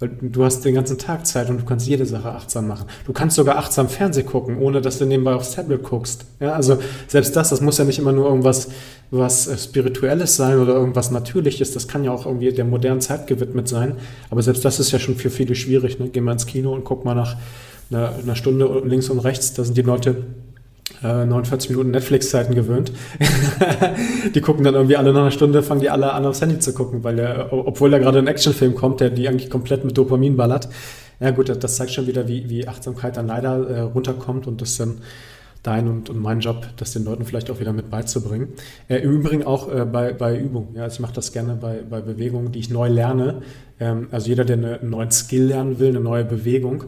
[0.00, 2.86] Weil du hast den ganzen Tag Zeit und du kannst jede Sache achtsam machen.
[3.06, 6.24] Du kannst sogar achtsam Fernsehen gucken, ohne dass du nebenbei aufs Tablet guckst.
[6.40, 8.68] Ja, also selbst das, das muss ja nicht immer nur irgendwas
[9.10, 11.74] was äh, Spirituelles sein oder irgendwas Natürliches.
[11.74, 13.96] Das kann ja auch irgendwie der modernen Zeit gewidmet sein.
[14.30, 15.98] Aber selbst das ist ja schon für viele schwierig.
[15.98, 16.08] Ne?
[16.08, 17.36] Geh mal ins Kino und guck mal nach
[17.90, 19.52] einer, einer Stunde links und rechts.
[19.52, 20.24] Da sind die Leute
[21.02, 22.92] 49 äh, Minuten Netflix-Zeiten gewöhnt.
[24.34, 26.74] die gucken dann irgendwie alle nach einer Stunde, fangen die alle an aufs Handy zu
[26.74, 30.36] gucken, weil der, obwohl da gerade ein Actionfilm kommt, der die eigentlich komplett mit Dopamin
[30.36, 30.68] ballert.
[31.20, 34.76] Ja gut, das zeigt schon wieder, wie, wie Achtsamkeit dann leider äh, runterkommt und das
[34.76, 34.98] dann
[35.62, 38.48] dein und, und mein Job, das den Leuten vielleicht auch wieder mit beizubringen.
[38.88, 40.68] Äh, Im Übrigen auch äh, bei, bei Übung.
[40.74, 43.42] Ja, also ich mache das gerne bei, bei Bewegungen, die ich neu lerne.
[43.78, 46.84] Ähm, also jeder, der eine, einen neuen Skill lernen will, eine neue Bewegung,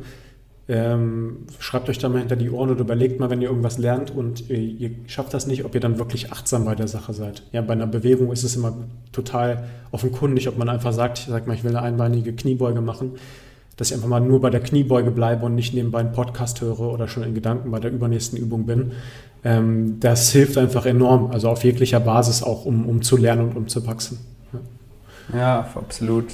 [0.69, 4.11] ähm, schreibt euch da mal hinter die Ohren und überlegt mal, wenn ihr irgendwas lernt
[4.15, 7.43] und ihr, ihr, schafft das nicht, ob ihr dann wirklich achtsam bei der Sache seid.
[7.53, 8.73] Ja, bei einer Bewegung ist es immer
[9.11, 13.13] total offenkundig, ob man einfach sagt, ich sag mal, ich will eine einbeinige Kniebeuge machen,
[13.77, 16.81] dass ich einfach mal nur bei der Kniebeuge bleibe und nicht nebenbei einen Podcast höre
[16.81, 18.93] oder schon in Gedanken bei der übernächsten Übung bin.
[19.45, 23.57] Ähm, das hilft einfach enorm, also auf jeglicher Basis auch, um, um zu lernen und
[23.57, 24.19] um zu wachsen.
[25.33, 26.27] Ja, ja absolut.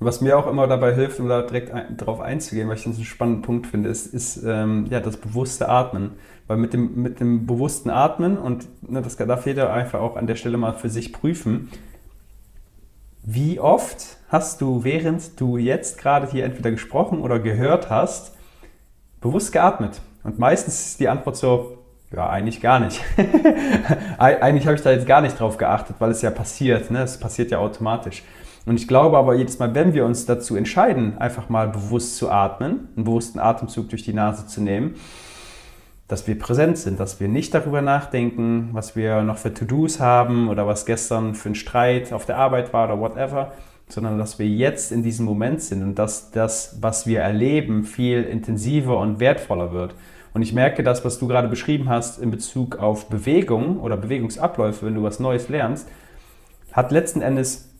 [0.00, 2.96] Was mir auch immer dabei hilft, um da direkt ein, drauf einzugehen, weil ich das
[2.96, 6.12] einen spannenden Punkt finde, ist, ist ähm, ja, das bewusste Atmen.
[6.46, 10.26] Weil mit dem, mit dem bewussten Atmen, und ne, das darf jeder einfach auch an
[10.26, 11.70] der Stelle mal für sich prüfen,
[13.22, 18.36] wie oft hast du, während du jetzt gerade hier entweder gesprochen oder gehört hast,
[19.22, 20.02] bewusst geatmet?
[20.22, 21.78] Und meistens ist die Antwort so,
[22.14, 23.00] ja, eigentlich gar nicht.
[24.18, 26.90] eigentlich habe ich da jetzt gar nicht drauf geachtet, weil es ja passiert.
[26.90, 27.02] Ne?
[27.02, 28.22] Es passiert ja automatisch.
[28.66, 32.30] Und ich glaube aber jedes Mal, wenn wir uns dazu entscheiden, einfach mal bewusst zu
[32.30, 34.94] atmen, einen bewussten Atemzug durch die Nase zu nehmen,
[36.08, 40.48] dass wir präsent sind, dass wir nicht darüber nachdenken, was wir noch für To-Dos haben
[40.48, 43.52] oder was gestern für ein Streit auf der Arbeit war oder whatever,
[43.88, 48.22] sondern dass wir jetzt in diesem Moment sind und dass das, was wir erleben, viel
[48.22, 49.94] intensiver und wertvoller wird.
[50.32, 54.84] Und ich merke das, was du gerade beschrieben hast in Bezug auf Bewegung oder Bewegungsabläufe,
[54.84, 55.88] wenn du was Neues lernst,
[56.72, 57.73] hat letzten Endes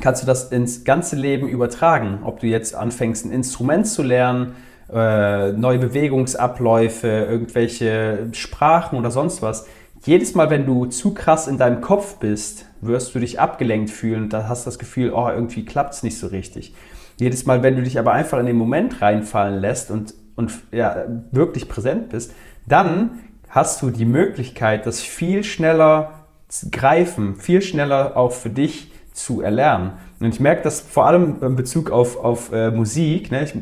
[0.00, 2.20] kannst du das ins ganze Leben übertragen.
[2.24, 4.54] Ob du jetzt anfängst, ein Instrument zu lernen,
[4.92, 9.66] äh, neue Bewegungsabläufe, irgendwelche Sprachen oder sonst was.
[10.04, 14.24] Jedes Mal, wenn du zu krass in deinem Kopf bist, wirst du dich abgelenkt fühlen
[14.24, 16.74] und da hast das Gefühl, oh, irgendwie klappt es nicht so richtig.
[17.18, 21.04] Jedes Mal, wenn du dich aber einfach in den Moment reinfallen lässt und, und ja,
[21.32, 22.32] wirklich präsent bist,
[22.66, 28.92] dann hast du die Möglichkeit, das viel schneller zu greifen, viel schneller auch für dich
[29.18, 29.92] zu erlernen.
[30.20, 33.44] Und ich merke das vor allem in Bezug auf, auf äh, Musik, ne?
[33.44, 33.54] ich,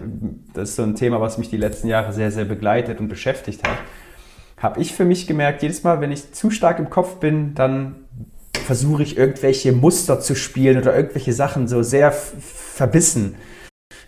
[0.54, 3.66] das ist so ein Thema, was mich die letzten Jahre sehr, sehr begleitet und beschäftigt
[3.66, 3.76] hat,
[4.58, 7.96] habe ich für mich gemerkt, jedes Mal, wenn ich zu stark im Kopf bin, dann
[8.64, 13.36] versuche ich irgendwelche Muster zu spielen oder irgendwelche Sachen so sehr verbissen.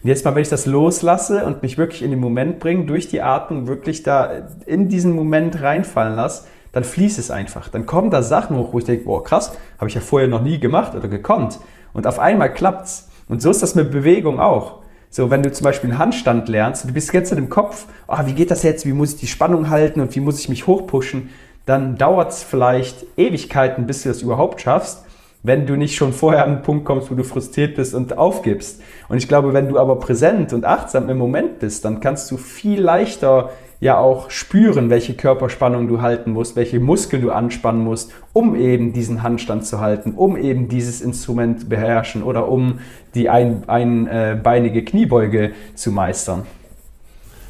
[0.02, 3.08] Und jetzt mal, wenn ich das loslasse und mich wirklich in den Moment bringe, durch
[3.08, 7.68] die Atmung wirklich da in diesen Moment reinfallen lasse, dann fließt es einfach.
[7.68, 10.42] Dann kommen da Sachen hoch, wo ich denke, boah, krass, habe ich ja vorher noch
[10.42, 11.58] nie gemacht oder gekonnt.
[11.92, 13.08] Und auf einmal klappt's.
[13.28, 14.78] Und so ist das mit Bewegung auch.
[15.10, 18.18] So, wenn du zum Beispiel einen Handstand lernst, du bist jetzt in dem Kopf, oh,
[18.26, 20.66] wie geht das jetzt, wie muss ich die Spannung halten und wie muss ich mich
[20.66, 21.30] hochpushen,
[21.64, 25.04] dann dauert es vielleicht Ewigkeiten, bis du das überhaupt schaffst,
[25.42, 28.82] wenn du nicht schon vorher an einen Punkt kommst, wo du frustriert bist und aufgibst.
[29.08, 32.36] Und ich glaube, wenn du aber präsent und achtsam im Moment bist, dann kannst du
[32.36, 38.12] viel leichter ja auch spüren, welche Körperspannung du halten musst, welche Muskeln du anspannen musst,
[38.32, 42.80] um eben diesen Handstand zu halten, um eben dieses Instrument beherrschen oder um
[43.14, 46.44] die ein, einbeinige Kniebeuge zu meistern.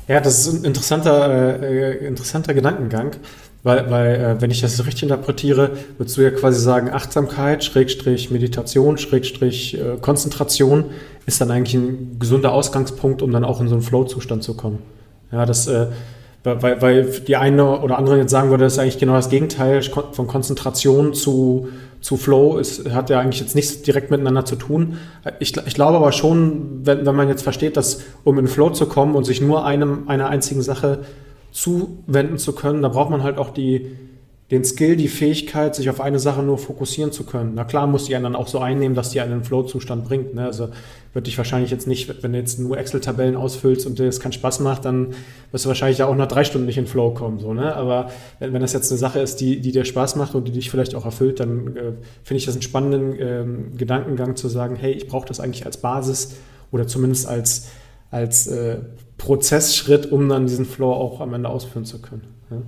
[0.07, 3.13] Ja, das ist ein interessanter, äh, interessanter Gedankengang,
[3.63, 8.31] weil, weil äh, wenn ich das richtig interpretiere, würdest du ja quasi sagen, Achtsamkeit, Schrägstrich
[8.31, 10.87] Meditation, Schrägstrich äh, Konzentration
[11.27, 14.79] ist dann eigentlich ein gesunder Ausgangspunkt, um dann auch in so einen Flow-Zustand zu kommen.
[15.31, 15.89] Ja, das äh,
[16.45, 19.83] weil, weil die eine oder andere jetzt sagen würde, das ist eigentlich genau das Gegenteil
[19.83, 21.69] von Konzentration zu,
[22.01, 22.59] zu Flow.
[22.59, 24.99] Es hat ja eigentlich jetzt nichts direkt miteinander zu tun.
[25.41, 28.87] Ich, ich glaube aber schon, wenn, wenn man jetzt versteht, dass um in Flow zu
[28.87, 31.01] kommen und sich nur einem, einer einzigen Sache
[31.51, 33.97] zuwenden zu können, da braucht man halt auch die,
[34.51, 37.53] den Skill, die Fähigkeit, sich auf eine Sache nur fokussieren zu können.
[37.55, 40.35] Na klar muss die einen dann auch so einnehmen, dass die einen in Flow-Zustand bringt.
[40.35, 40.47] Ne?
[40.47, 40.71] Also
[41.13, 44.33] wird dich wahrscheinlich jetzt nicht, wenn du jetzt nur Excel-Tabellen ausfüllst und dir das keinen
[44.33, 45.09] Spaß macht, dann
[45.51, 47.39] wirst du wahrscheinlich auch nach drei Stunden nicht in Flow kommen.
[47.41, 47.77] So, ne?
[47.77, 50.53] Aber wenn, wenn das jetzt eine Sache ist, die, die dir Spaß macht und die
[50.53, 54.77] dich vielleicht auch erfüllt, dann äh, finde ich das einen spannenden ähm, Gedankengang zu sagen,
[54.77, 56.37] hey, ich brauche das eigentlich als Basis
[56.73, 57.69] oder zumindest als,
[58.11, 58.79] als äh,
[59.19, 62.23] Prozessschritt, um dann diesen Flow auch am Ende ausführen zu können.
[62.51, 62.63] Ja?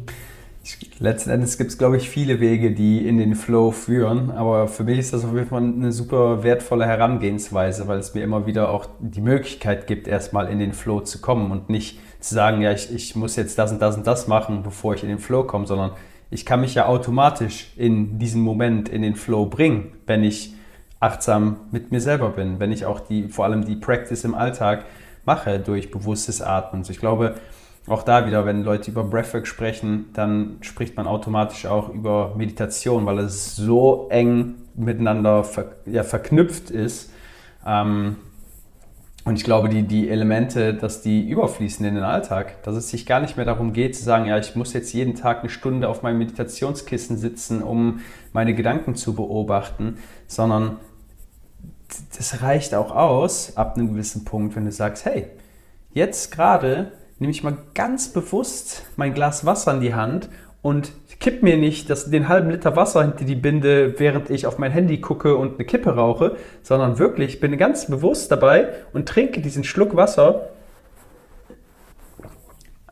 [0.99, 4.31] Letzten Endes gibt es, glaube ich, viele Wege, die in den Flow führen.
[4.31, 8.23] Aber für mich ist das auf jeden Fall eine super wertvolle Herangehensweise, weil es mir
[8.23, 12.35] immer wieder auch die Möglichkeit gibt, erstmal in den Flow zu kommen und nicht zu
[12.35, 15.09] sagen, ja, ich, ich muss jetzt das und das und das machen, bevor ich in
[15.09, 15.93] den Flow komme, sondern
[16.31, 20.55] ich kann mich ja automatisch in diesen Moment in den Flow bringen, wenn ich
[21.01, 24.85] achtsam mit mir selber bin, wenn ich auch die, vor allem die Practice im Alltag
[25.25, 26.83] mache durch bewusstes Atmen.
[26.83, 27.37] Also ich glaube,
[27.91, 33.07] auch da wieder, wenn Leute über Breathwork sprechen, dann spricht man automatisch auch über Meditation,
[33.07, 37.13] weil es so eng miteinander ver ja, verknüpft ist.
[37.67, 38.17] Ähm,
[39.25, 43.05] und ich glaube, die, die Elemente, dass die überfließen in den Alltag, dass es sich
[43.05, 45.89] gar nicht mehr darum geht zu sagen, ja, ich muss jetzt jeden Tag eine Stunde
[45.89, 48.01] auf meinem Meditationskissen sitzen, um
[48.33, 50.79] meine Gedanken zu beobachten, sondern
[52.17, 55.27] das reicht auch aus ab einem gewissen Punkt, wenn du sagst, hey,
[55.93, 60.29] jetzt gerade nehme ich mal ganz bewusst mein Glas Wasser in die Hand
[60.63, 64.59] und kipp mir nicht das, den halben Liter Wasser hinter die Binde, während ich auf
[64.59, 69.43] mein Handy gucke und eine Kippe rauche, sondern wirklich bin ganz bewusst dabei und trinke
[69.43, 70.49] diesen Schluck Wasser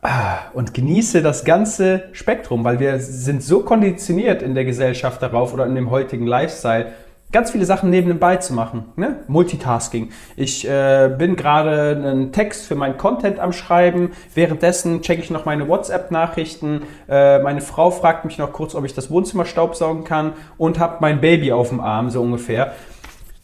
[0.01, 5.53] ah, und genieße das ganze Spektrum, weil wir sind so konditioniert in der Gesellschaft darauf
[5.55, 6.93] oder in dem heutigen Lifestyle,
[7.31, 8.85] ganz viele Sachen nebenbei zu machen.
[8.95, 9.17] Ne?
[9.27, 10.09] Multitasking.
[10.35, 14.11] Ich äh, bin gerade einen Text für meinen Content am Schreiben.
[14.33, 16.83] Währenddessen checke ich noch meine WhatsApp-Nachrichten.
[17.07, 20.97] Äh, meine Frau fragt mich noch kurz, ob ich das Wohnzimmer staubsaugen kann und habe
[21.01, 22.73] mein Baby auf dem Arm, so ungefähr.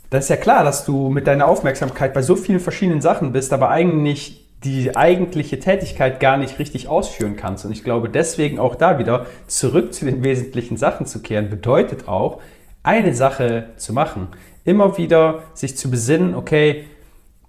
[0.09, 3.53] Das ist ja klar, dass du mit deiner Aufmerksamkeit bei so vielen verschiedenen Sachen bist,
[3.53, 7.65] aber eigentlich die eigentliche Tätigkeit gar nicht richtig ausführen kannst.
[7.65, 12.07] Und ich glaube, deswegen auch da wieder zurück zu den wesentlichen Sachen zu kehren, bedeutet
[12.07, 12.39] auch,
[12.85, 14.27] eine Sache zu machen.
[14.63, 16.85] Immer wieder sich zu besinnen, okay,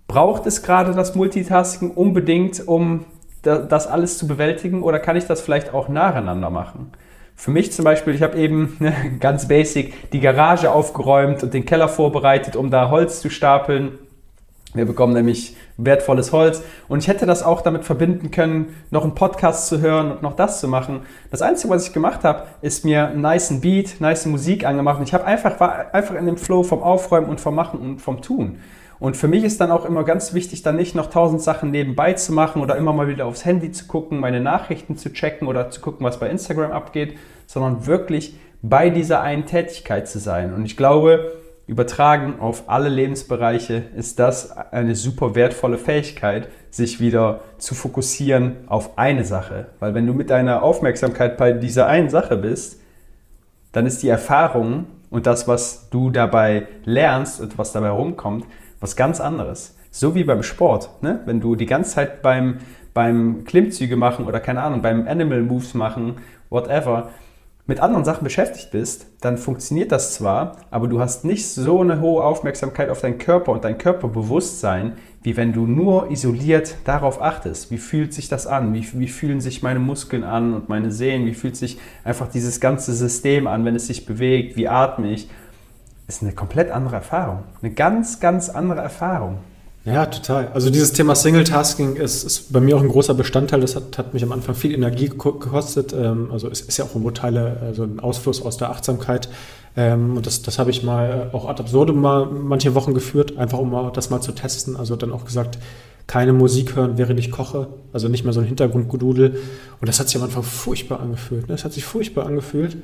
[0.09, 3.05] braucht es gerade das Multitasking unbedingt, um
[3.43, 6.93] das alles zu bewältigen oder kann ich das vielleicht auch nacheinander machen?
[7.37, 11.65] Für mich zum Beispiel, ich habe eben ne, ganz basic die Garage aufgeräumt und den
[11.65, 13.99] Keller vorbereitet, um da Holz zu stapeln.
[14.77, 19.15] Wir bekommen nämlich wertvolles Holz und ich hätte das auch damit verbinden können, noch einen
[19.15, 21.01] Podcast zu hören und noch das zu machen.
[21.31, 25.05] Das Einzige, was ich gemacht habe, ist mir einen nice Beat, nice Musik angemacht und
[25.09, 28.23] ich habe einfach, war einfach in dem Flow vom Aufräumen und vom Machen und vom
[28.23, 28.59] Tun.
[28.99, 32.15] Und für mich ist dann auch immer ganz wichtig, dann nicht noch tausend Sachen nebenbei
[32.15, 35.71] zu machen oder immer mal wieder aufs Handy zu gucken, meine Nachrichten zu checken oder
[35.71, 40.55] zu gucken, was bei Instagram abgeht, sondern wirklich bei dieser einen Tätigkeit zu sein.
[40.55, 41.33] Und ich glaube,
[41.67, 48.99] übertragen auf alle Lebensbereiche ist das eine super wertvolle Fähigkeit, sich wieder zu fokussieren auf
[48.99, 49.67] eine Sache.
[49.81, 52.81] Weil wenn du mit deiner Aufmerksamkeit bei dieser einen Sache bist,
[53.73, 58.47] dann ist die Erfahrung und das, was du dabei lernst und was dabei rumkommt,
[58.81, 59.77] was ganz anderes.
[59.91, 60.91] So wie beim Sport.
[61.03, 61.21] Ne?
[61.27, 62.59] Wenn du die ganze Zeit beim,
[62.95, 66.17] beim Klimmzüge machen oder keine Ahnung, beim Animal Moves machen,
[66.51, 67.11] whatever,
[67.67, 72.01] mit anderen Sachen beschäftigt bist, dann funktioniert das zwar, aber du hast nicht so eine
[72.01, 77.73] hohe Aufmerksamkeit auf deinen Körper und dein Körperbewusstsein, wie wenn du nur isoliert darauf achtest.
[77.73, 78.73] Wie fühlt sich das an?
[78.73, 81.27] Wie, wie fühlen sich meine Muskeln an und meine Sehnen?
[81.27, 84.57] Wie fühlt sich einfach dieses ganze System an, wenn es sich bewegt?
[84.57, 85.29] Wie atme ich?
[86.09, 87.43] ist eine komplett andere Erfahrung.
[87.63, 89.39] Eine ganz, ganz andere Erfahrung.
[89.87, 90.49] Ja, total.
[90.49, 93.61] Also dieses Thema Single-Tasking ist, ist, bei mir auch ein großer Bestandteil.
[93.61, 95.93] Das hat, hat mich am Anfang viel Energie gekostet.
[95.93, 99.29] Ähm, also es ist ja auch irgendwo Teile, also ein Ausfluss aus der Achtsamkeit.
[99.77, 103.61] Ähm, und das, das habe ich mal auch ad absurdum mal manche Wochen geführt, einfach
[103.61, 104.75] um das mal zu testen.
[104.77, 105.57] Also dann auch gesagt,
[106.09, 107.69] keine Musik hören, während ich koche.
[107.93, 109.39] Also nicht mehr so ein Hintergrundgedudel.
[109.81, 111.43] Und das hat sich am Anfang furchtbar angefühlt.
[111.43, 111.55] Ne?
[111.55, 112.77] Das hat sich furchtbar angefühlt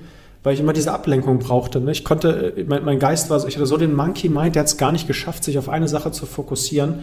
[0.42, 1.80] weil ich immer diese Ablenkung brauchte.
[1.80, 1.92] Ne?
[1.92, 4.60] Ich konnte, äh, mein, mein, Geist war so, ich hatte so den Monkey Mind, der
[4.60, 7.00] hat es gar nicht geschafft, sich auf eine Sache zu fokussieren.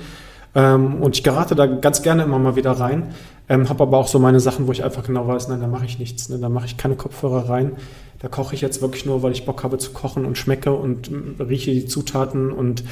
[0.56, 3.14] Ähm, und ich gerate da ganz gerne immer mal wieder rein,
[3.48, 5.86] ähm, habe aber auch so meine Sachen, wo ich einfach genau weiß, nein, da mache
[5.86, 6.40] ich nichts, ne?
[6.40, 7.74] da mache ich keine Kopfhörer rein.
[8.20, 11.10] Da koche ich jetzt wirklich nur, weil ich Bock habe zu kochen und schmecke und
[11.40, 12.84] äh, rieche die Zutaten und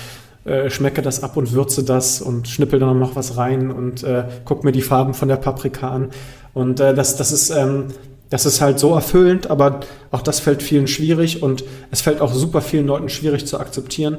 [0.45, 4.23] äh, schmecke das ab und würze das und schnippel dann noch was rein und äh,
[4.45, 6.12] gucke mir die Farben von der Paprika an.
[6.53, 7.88] Und äh, das, das ist, ähm,
[8.29, 12.33] das ist halt so erfüllend, aber auch das fällt vielen schwierig und es fällt auch
[12.33, 14.17] super vielen Leuten schwierig zu akzeptieren,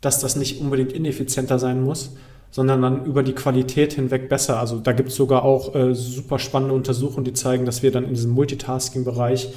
[0.00, 2.10] dass das nicht unbedingt ineffizienter sein muss,
[2.50, 4.58] sondern dann über die Qualität hinweg besser.
[4.58, 8.04] Also da gibt es sogar auch äh, super spannende Untersuchungen, die zeigen, dass wir dann
[8.04, 9.52] in diesem Multitasking-Bereich,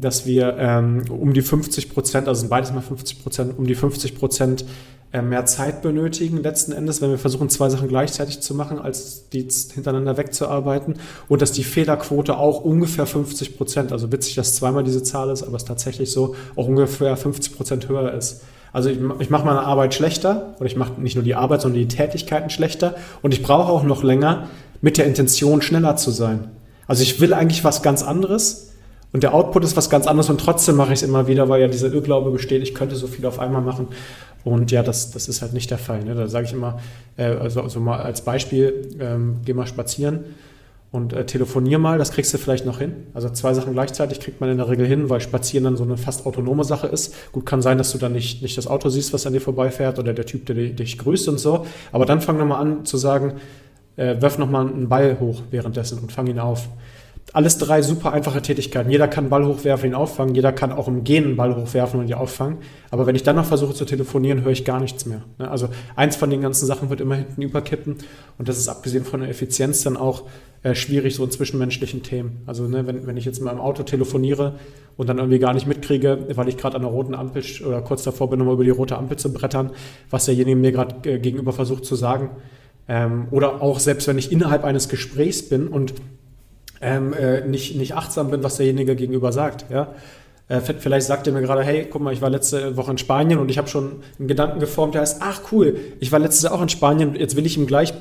[0.00, 4.16] dass wir ähm, um die 50 Prozent, also beides mal 50 Prozent, um die 50
[4.16, 4.64] Prozent
[5.12, 9.30] äh, mehr Zeit benötigen, letzten Endes, wenn wir versuchen, zwei Sachen gleichzeitig zu machen, als
[9.30, 10.96] die hintereinander wegzuarbeiten.
[11.28, 15.42] Und dass die Fehlerquote auch ungefähr 50 Prozent, also witzig, dass zweimal diese Zahl ist,
[15.42, 18.42] aber es tatsächlich so auch ungefähr 50 Prozent höher ist.
[18.72, 21.80] Also ich, ich mache meine Arbeit schlechter oder ich mache nicht nur die Arbeit, sondern
[21.80, 24.48] die Tätigkeiten schlechter und ich brauche auch noch länger
[24.82, 26.50] mit der Intention, schneller zu sein.
[26.86, 28.74] Also ich will eigentlich was ganz anderes,
[29.16, 31.62] und der Output ist was ganz anderes und trotzdem mache ich es immer wieder, weil
[31.62, 33.88] ja dieser Irrglaube besteht, ich könnte so viel auf einmal machen.
[34.44, 36.04] Und ja, das, das ist halt nicht der Fall.
[36.04, 36.14] Ne?
[36.14, 36.80] Da sage ich immer,
[37.16, 40.26] äh, also, also mal als Beispiel, ähm, geh mal spazieren
[40.92, 42.92] und äh, telefonier mal, das kriegst du vielleicht noch hin.
[43.14, 45.96] Also zwei Sachen gleichzeitig kriegt man in der Regel hin, weil Spazieren dann so eine
[45.96, 47.32] fast autonome Sache ist.
[47.32, 49.98] Gut, kann sein, dass du dann nicht, nicht das Auto siehst, was an dir vorbeifährt
[49.98, 51.64] oder der Typ, der dich grüßt und so.
[51.90, 53.36] Aber dann fang nochmal an zu sagen,
[53.96, 56.68] äh, wirf nochmal einen Ball hoch währenddessen und fang ihn auf
[57.32, 58.90] alles drei super einfache Tätigkeiten.
[58.90, 60.34] Jeder kann einen Ball hochwerfen, ihn auffangen.
[60.34, 62.58] Jeder kann auch im Gehen einen Ball hochwerfen und ihn auffangen.
[62.90, 65.22] Aber wenn ich dann noch versuche zu telefonieren, höre ich gar nichts mehr.
[65.38, 65.50] Ne?
[65.50, 67.96] Also eins von den ganzen Sachen wird immer hinten überkippen.
[68.38, 70.22] Und das ist abgesehen von der Effizienz dann auch
[70.62, 72.42] äh, schwierig so in zwischenmenschlichen Themen.
[72.46, 74.54] Also ne, wenn, wenn ich jetzt mal im Auto telefoniere
[74.96, 78.04] und dann irgendwie gar nicht mitkriege, weil ich gerade an der roten Ampel oder kurz
[78.04, 79.72] davor bin, nochmal über die rote Ampel zu brettern,
[80.10, 82.30] was derjenige mir gerade äh, gegenüber versucht zu sagen.
[82.88, 85.94] Ähm, oder auch selbst wenn ich innerhalb eines Gesprächs bin und
[86.86, 89.66] ähm, äh, nicht, nicht achtsam bin, was derjenige gegenüber sagt.
[89.70, 89.88] Ja?
[90.48, 93.40] Äh, vielleicht sagt er mir gerade, hey, guck mal, ich war letzte Woche in Spanien
[93.40, 96.54] und ich habe schon einen Gedanken geformt, der heißt, ach cool, ich war letztes Jahr
[96.54, 97.92] auch in Spanien, jetzt will ich ihm gleich,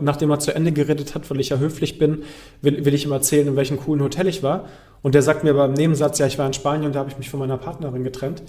[0.00, 2.24] nachdem er zu Ende geredet hat, weil ich ja höflich bin,
[2.60, 4.64] will, will ich ihm erzählen, in welchem coolen Hotel ich war.
[5.02, 7.18] Und der sagt mir beim Nebensatz, ja, ich war in Spanien und da habe ich
[7.18, 8.42] mich von meiner Partnerin getrennt.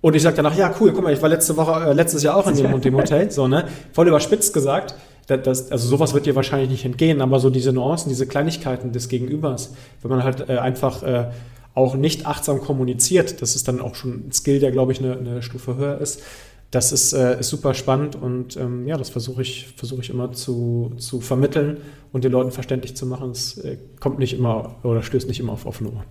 [0.00, 2.36] Und ich sage danach, ja, cool, guck mal, ich war letzte Woche, äh, letztes Jahr
[2.36, 3.64] auch in dem und dem Hotel, so, ne?
[3.92, 4.94] Voll überspitzt gesagt
[5.36, 9.08] das, also sowas wird dir wahrscheinlich nicht entgehen, aber so diese Nuancen, diese Kleinigkeiten des
[9.08, 11.30] Gegenübers, wenn man halt äh, einfach äh,
[11.74, 15.16] auch nicht achtsam kommuniziert, das ist dann auch schon ein Skill, der, glaube ich, eine,
[15.16, 16.22] eine Stufe höher ist,
[16.70, 20.32] das ist, äh, ist super spannend und ähm, ja, das versuche ich, versuch ich immer
[20.32, 21.78] zu, zu vermitteln
[22.12, 23.30] und den Leuten verständlich zu machen.
[23.30, 26.04] Es äh, kommt nicht immer oder stößt nicht immer auf offene Ohren.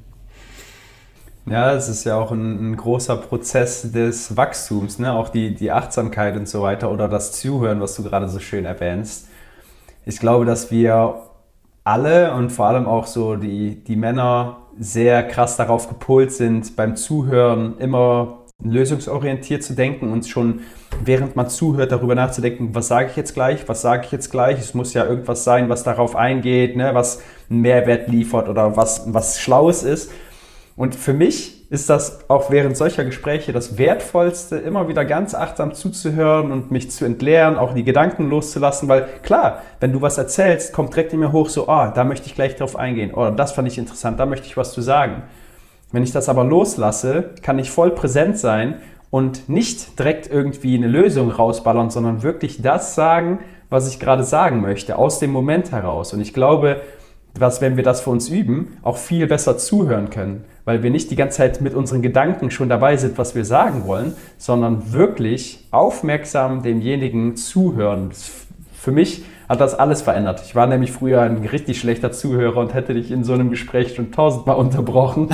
[1.50, 5.14] Ja, es ist ja auch ein, ein, großer Prozess des Wachstums, ne?
[5.14, 8.66] auch die, die Achtsamkeit und so weiter oder das Zuhören, was du gerade so schön
[8.66, 9.30] erwähnst.
[10.06, 11.22] Ich glaube, dass wir
[11.86, 16.98] alle und vor allem auch so die, die Männer sehr krass darauf gepolt sind, beim
[16.98, 20.62] Zuhören immer lösungsorientiert zu denken und schon
[21.04, 24.60] während man zuhört darüber nachzudenken, was sage ich jetzt gleich, was sage ich jetzt gleich.
[24.60, 29.14] Es muss ja irgendwas sein, was darauf eingeht, ne, was einen Mehrwert liefert oder was,
[29.14, 30.12] was Schlaues ist.
[30.78, 35.74] Und für mich ist das auch während solcher Gespräche das Wertvollste, immer wieder ganz achtsam
[35.74, 40.72] zuzuhören und mich zu entleeren, auch die Gedanken loszulassen, weil klar, wenn du was erzählst,
[40.74, 43.32] kommt direkt in mir hoch so, ah, oh, da möchte ich gleich drauf eingehen oder
[43.32, 45.24] das fand ich interessant, da möchte ich was zu sagen.
[45.92, 48.76] Wenn ich das aber loslasse, kann ich voll präsent sein
[49.10, 54.62] und nicht direkt irgendwie eine Lösung rausballern, sondern wirklich das sagen, was ich gerade sagen
[54.62, 56.13] möchte, aus dem Moment heraus.
[56.13, 56.82] Und ich glaube,
[57.39, 61.12] dass wenn wir das für uns üben, auch viel besser zuhören können, weil wir nicht
[61.12, 65.65] die ganze Zeit mit unseren Gedanken schon dabei sind, was wir sagen wollen, sondern wirklich
[65.71, 68.12] aufmerksam demjenigen zuhören.
[68.73, 70.41] Für mich hat das alles verändert.
[70.45, 73.95] Ich war nämlich früher ein richtig schlechter Zuhörer und hätte dich in so einem Gespräch
[73.95, 75.30] schon tausendmal unterbrochen.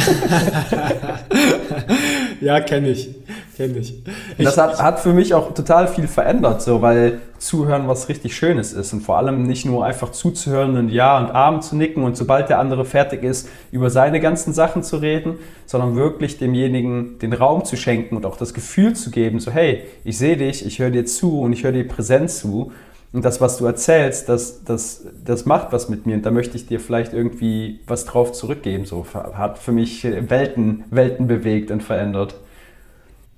[2.41, 3.15] ja, kenne ich.
[3.55, 4.01] Kenn ich.
[4.37, 4.45] ich.
[4.45, 8.73] Das hat, hat für mich auch total viel verändert, so, weil Zuhören was richtig Schönes
[8.73, 12.17] ist und vor allem nicht nur einfach zuzuhören und Ja und Arm zu nicken und
[12.17, 15.35] sobald der andere fertig ist, über seine ganzen Sachen zu reden,
[15.65, 19.83] sondern wirklich demjenigen den Raum zu schenken und auch das Gefühl zu geben, so hey,
[20.03, 22.71] ich sehe dich, ich höre dir zu und ich höre dir präsent zu
[23.13, 26.57] und das, was du erzählst, das, das, das macht was mit mir und da möchte
[26.57, 28.85] ich dir vielleicht irgendwie was drauf zurückgeben.
[28.85, 32.35] So hat für mich Welten, Welten bewegt und verändert.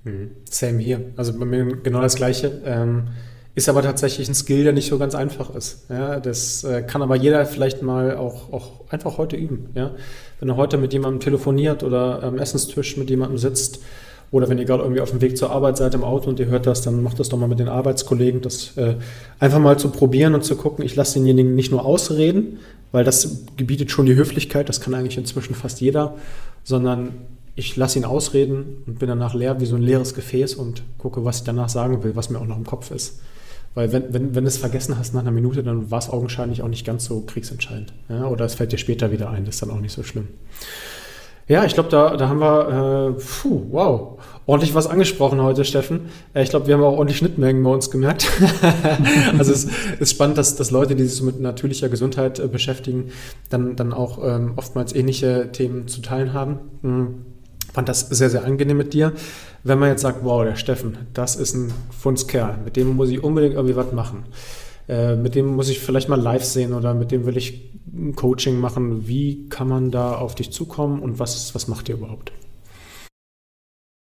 [0.06, 0.30] Mhm.
[0.48, 1.00] Same hier.
[1.16, 2.62] Also bei mir genau das Gleiche.
[2.64, 3.08] Ähm,
[3.56, 5.86] ist aber tatsächlich ein Skill, der nicht so ganz einfach ist.
[5.88, 9.70] Ja, das äh, kann aber jeder vielleicht mal auch, auch einfach heute üben.
[9.74, 9.92] Ja?
[10.40, 13.80] Wenn er heute mit jemandem telefoniert oder am Essenstisch mit jemandem sitzt,
[14.32, 16.46] oder wenn ihr gerade irgendwie auf dem Weg zur Arbeit seid im Auto und ihr
[16.46, 18.96] hört das, dann macht das doch mal mit den Arbeitskollegen, das äh,
[19.38, 20.84] einfach mal zu probieren und zu gucken.
[20.84, 22.58] Ich lasse denjenigen nicht nur ausreden,
[22.90, 26.16] weil das gebietet schon die Höflichkeit, das kann eigentlich inzwischen fast jeder,
[26.64, 27.12] sondern
[27.56, 31.24] ich lasse ihn ausreden und bin danach leer wie so ein leeres Gefäß und gucke,
[31.24, 33.20] was ich danach sagen will, was mir auch noch im Kopf ist.
[33.74, 36.62] Weil wenn, wenn, wenn du es vergessen hast nach einer Minute, dann war es augenscheinlich
[36.62, 37.94] auch nicht ganz so kriegsentscheidend.
[38.08, 38.26] Ja?
[38.26, 40.28] Oder es fällt dir später wieder ein, das ist dann auch nicht so schlimm.
[41.48, 46.08] Ja, ich glaube, da, da haben wir, äh, puh, wow, ordentlich was angesprochen heute, Steffen.
[46.34, 48.26] Äh, ich glaube, wir haben auch ordentlich Schnittmengen bei uns gemerkt.
[49.38, 49.68] also es
[50.00, 53.12] ist spannend, dass, dass Leute, die sich mit natürlicher Gesundheit äh, beschäftigen,
[53.48, 56.58] dann, dann auch ähm, oftmals ähnliche Themen zu teilen haben.
[56.82, 57.35] Mhm.
[57.76, 59.12] Fand das sehr, sehr angenehm mit dir.
[59.62, 63.22] Wenn man jetzt sagt, wow, der Steffen, das ist ein Fundskerl, mit dem muss ich
[63.22, 64.24] unbedingt irgendwie was machen.
[64.88, 68.16] Äh, mit dem muss ich vielleicht mal live sehen oder mit dem will ich ein
[68.16, 69.06] Coaching machen.
[69.06, 72.32] Wie kann man da auf dich zukommen und was, was macht ihr überhaupt?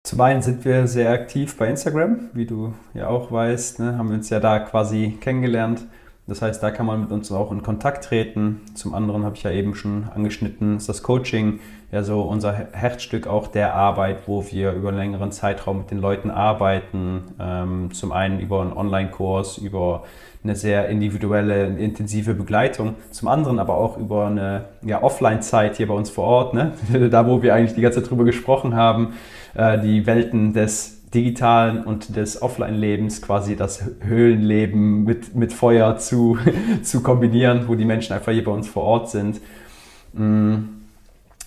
[0.05, 4.11] Zum einen sind wir sehr aktiv bei Instagram, wie du ja auch weißt, ne, haben
[4.11, 5.85] wir uns ja da quasi kennengelernt.
[6.29, 8.61] Das heißt, da kann man mit uns auch in Kontakt treten.
[8.75, 11.59] Zum anderen habe ich ja eben schon angeschnitten, ist das Coaching
[11.97, 15.99] ja so unser Herzstück auch der Arbeit, wo wir über einen längeren Zeitraum mit den
[15.99, 17.23] Leuten arbeiten.
[17.41, 20.05] Ähm, zum einen über einen Online-Kurs, über
[20.45, 22.97] eine sehr individuelle, intensive Begleitung.
[23.11, 26.73] Zum anderen aber auch über eine ja, Offline-Zeit hier bei uns vor Ort, ne?
[27.11, 29.15] da wo wir eigentlich die ganze Zeit drüber gesprochen haben,
[29.55, 36.37] äh, die Welten des digitalen und des Offline-Lebens, quasi das Höhlenleben mit, mit Feuer zu,
[36.83, 39.41] zu kombinieren, wo die Menschen einfach hier bei uns vor Ort sind.
[40.13, 40.76] Mm.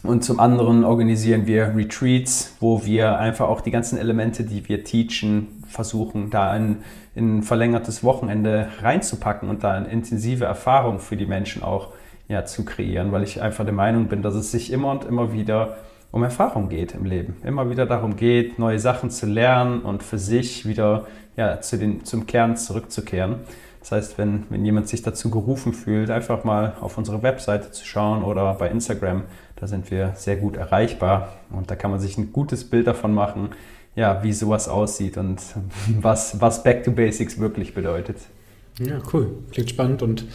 [0.01, 4.83] Und zum anderen organisieren wir Retreats, wo wir einfach auch die ganzen Elemente, die wir
[4.85, 6.77] teachen, versuchen, da in,
[7.15, 11.89] in ein verlängertes Wochenende reinzupacken und da eine intensive Erfahrung für die Menschen auch
[12.29, 15.33] ja, zu kreieren, weil ich einfach der Meinung bin, dass es sich immer und immer
[15.33, 15.77] wieder
[16.11, 17.35] um Erfahrung geht im Leben.
[17.43, 22.05] Immer wieder darum geht, neue Sachen zu lernen und für sich wieder ja, zu den,
[22.05, 23.37] zum Kern zurückzukehren.
[23.79, 27.85] Das heißt, wenn, wenn jemand sich dazu gerufen fühlt, einfach mal auf unsere Webseite zu
[27.85, 29.23] schauen oder bei Instagram,
[29.59, 33.13] da sind wir sehr gut erreichbar und da kann man sich ein gutes Bild davon
[33.13, 33.49] machen,
[33.95, 35.41] ja, wie sowas aussieht und
[36.01, 38.17] was, was Back to Basics wirklich bedeutet.
[38.79, 39.31] Ja, cool.
[39.51, 40.25] Klingt spannend und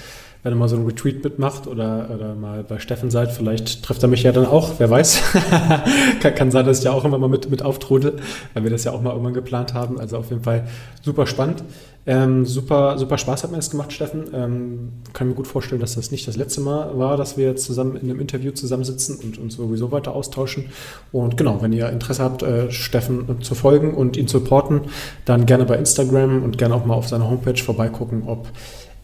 [0.44, 4.02] wenn er mal so ein Retreat mitmacht oder, oder mal bei Steffen seid, vielleicht trifft
[4.02, 5.22] er mich ja dann auch, wer weiß.
[6.20, 8.16] kann, kann, sein, dass ich ja auch immer mal mit, mit auftrudel,
[8.52, 9.98] weil wir das ja auch mal irgendwann geplant haben.
[9.98, 10.68] Also auf jeden Fall
[11.02, 11.64] super spannend.
[12.06, 14.24] Ähm, super, super Spaß hat mir das gemacht, Steffen.
[14.34, 17.64] Ähm, kann mir gut vorstellen, dass das nicht das letzte Mal war, dass wir jetzt
[17.64, 20.66] zusammen in einem Interview zusammensitzen und uns sowieso weiter austauschen.
[21.12, 24.82] Und genau, wenn ihr Interesse habt, äh, Steffen zu folgen und ihn zu supporten,
[25.24, 28.48] dann gerne bei Instagram und gerne auch mal auf seiner Homepage vorbeigucken, ob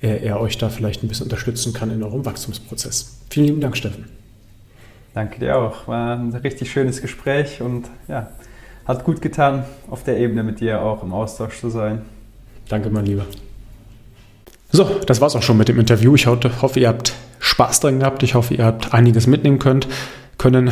[0.01, 3.19] er, euch da vielleicht ein bisschen unterstützen kann in eurem Wachstumsprozess.
[3.29, 4.07] Vielen lieben Dank, Steffen.
[5.15, 5.89] Danke dir auch.
[5.89, 8.31] War ein richtig schönes Gespräch und ja,
[8.87, 12.03] hat gut getan, auf der Ebene mit dir auch im Austausch zu sein.
[12.69, 13.27] Danke, mein Lieber.
[14.73, 16.15] So, das war's auch schon mit dem Interview.
[16.15, 18.23] Ich hoffe, ihr habt Spaß dran gehabt.
[18.23, 19.89] Ich hoffe, ihr habt einiges mitnehmen könnt,
[20.39, 20.71] können.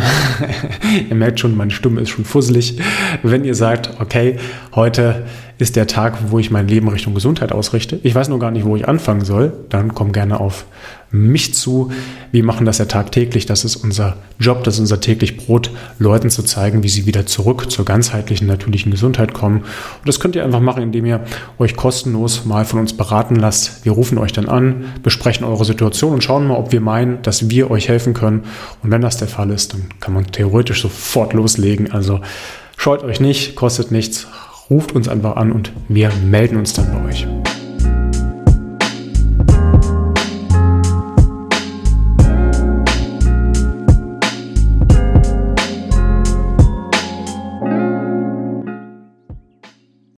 [1.11, 2.81] ihr merkt schon, meine Stimme ist schon fusselig.
[3.25, 4.39] Wenn ihr sagt, okay,
[4.75, 5.27] heute
[5.59, 7.99] ist der Tag, wo ich mein Leben Richtung Gesundheit ausrichte.
[8.05, 9.53] Ich weiß noch gar nicht, wo ich anfangen soll.
[9.69, 10.67] Dann komm gerne auf
[11.11, 11.91] mich zu.
[12.31, 13.47] Wir machen das ja tagtäglich.
[13.47, 17.27] Das ist unser Job, das ist unser täglich Brot, Leuten zu zeigen, wie sie wieder
[17.27, 19.63] zurück zur ganzheitlichen, natürlichen Gesundheit kommen.
[19.63, 21.25] Und das könnt ihr einfach machen, indem ihr
[21.59, 23.85] euch kostenlos mal von uns beraten lasst.
[23.85, 27.51] Wir rufen euch dann an, besprechen eure Situation und schauen mal, ob wir meinen, dass
[27.51, 28.45] wir euch helfen können.
[28.85, 31.91] Und wenn das der Fall ist, dann kann man theoretisch sofort loslegen.
[31.91, 32.21] Also
[32.77, 34.29] scheut euch nicht, kostet nichts
[34.71, 37.27] ruft uns einfach an und wir melden uns dann bei euch.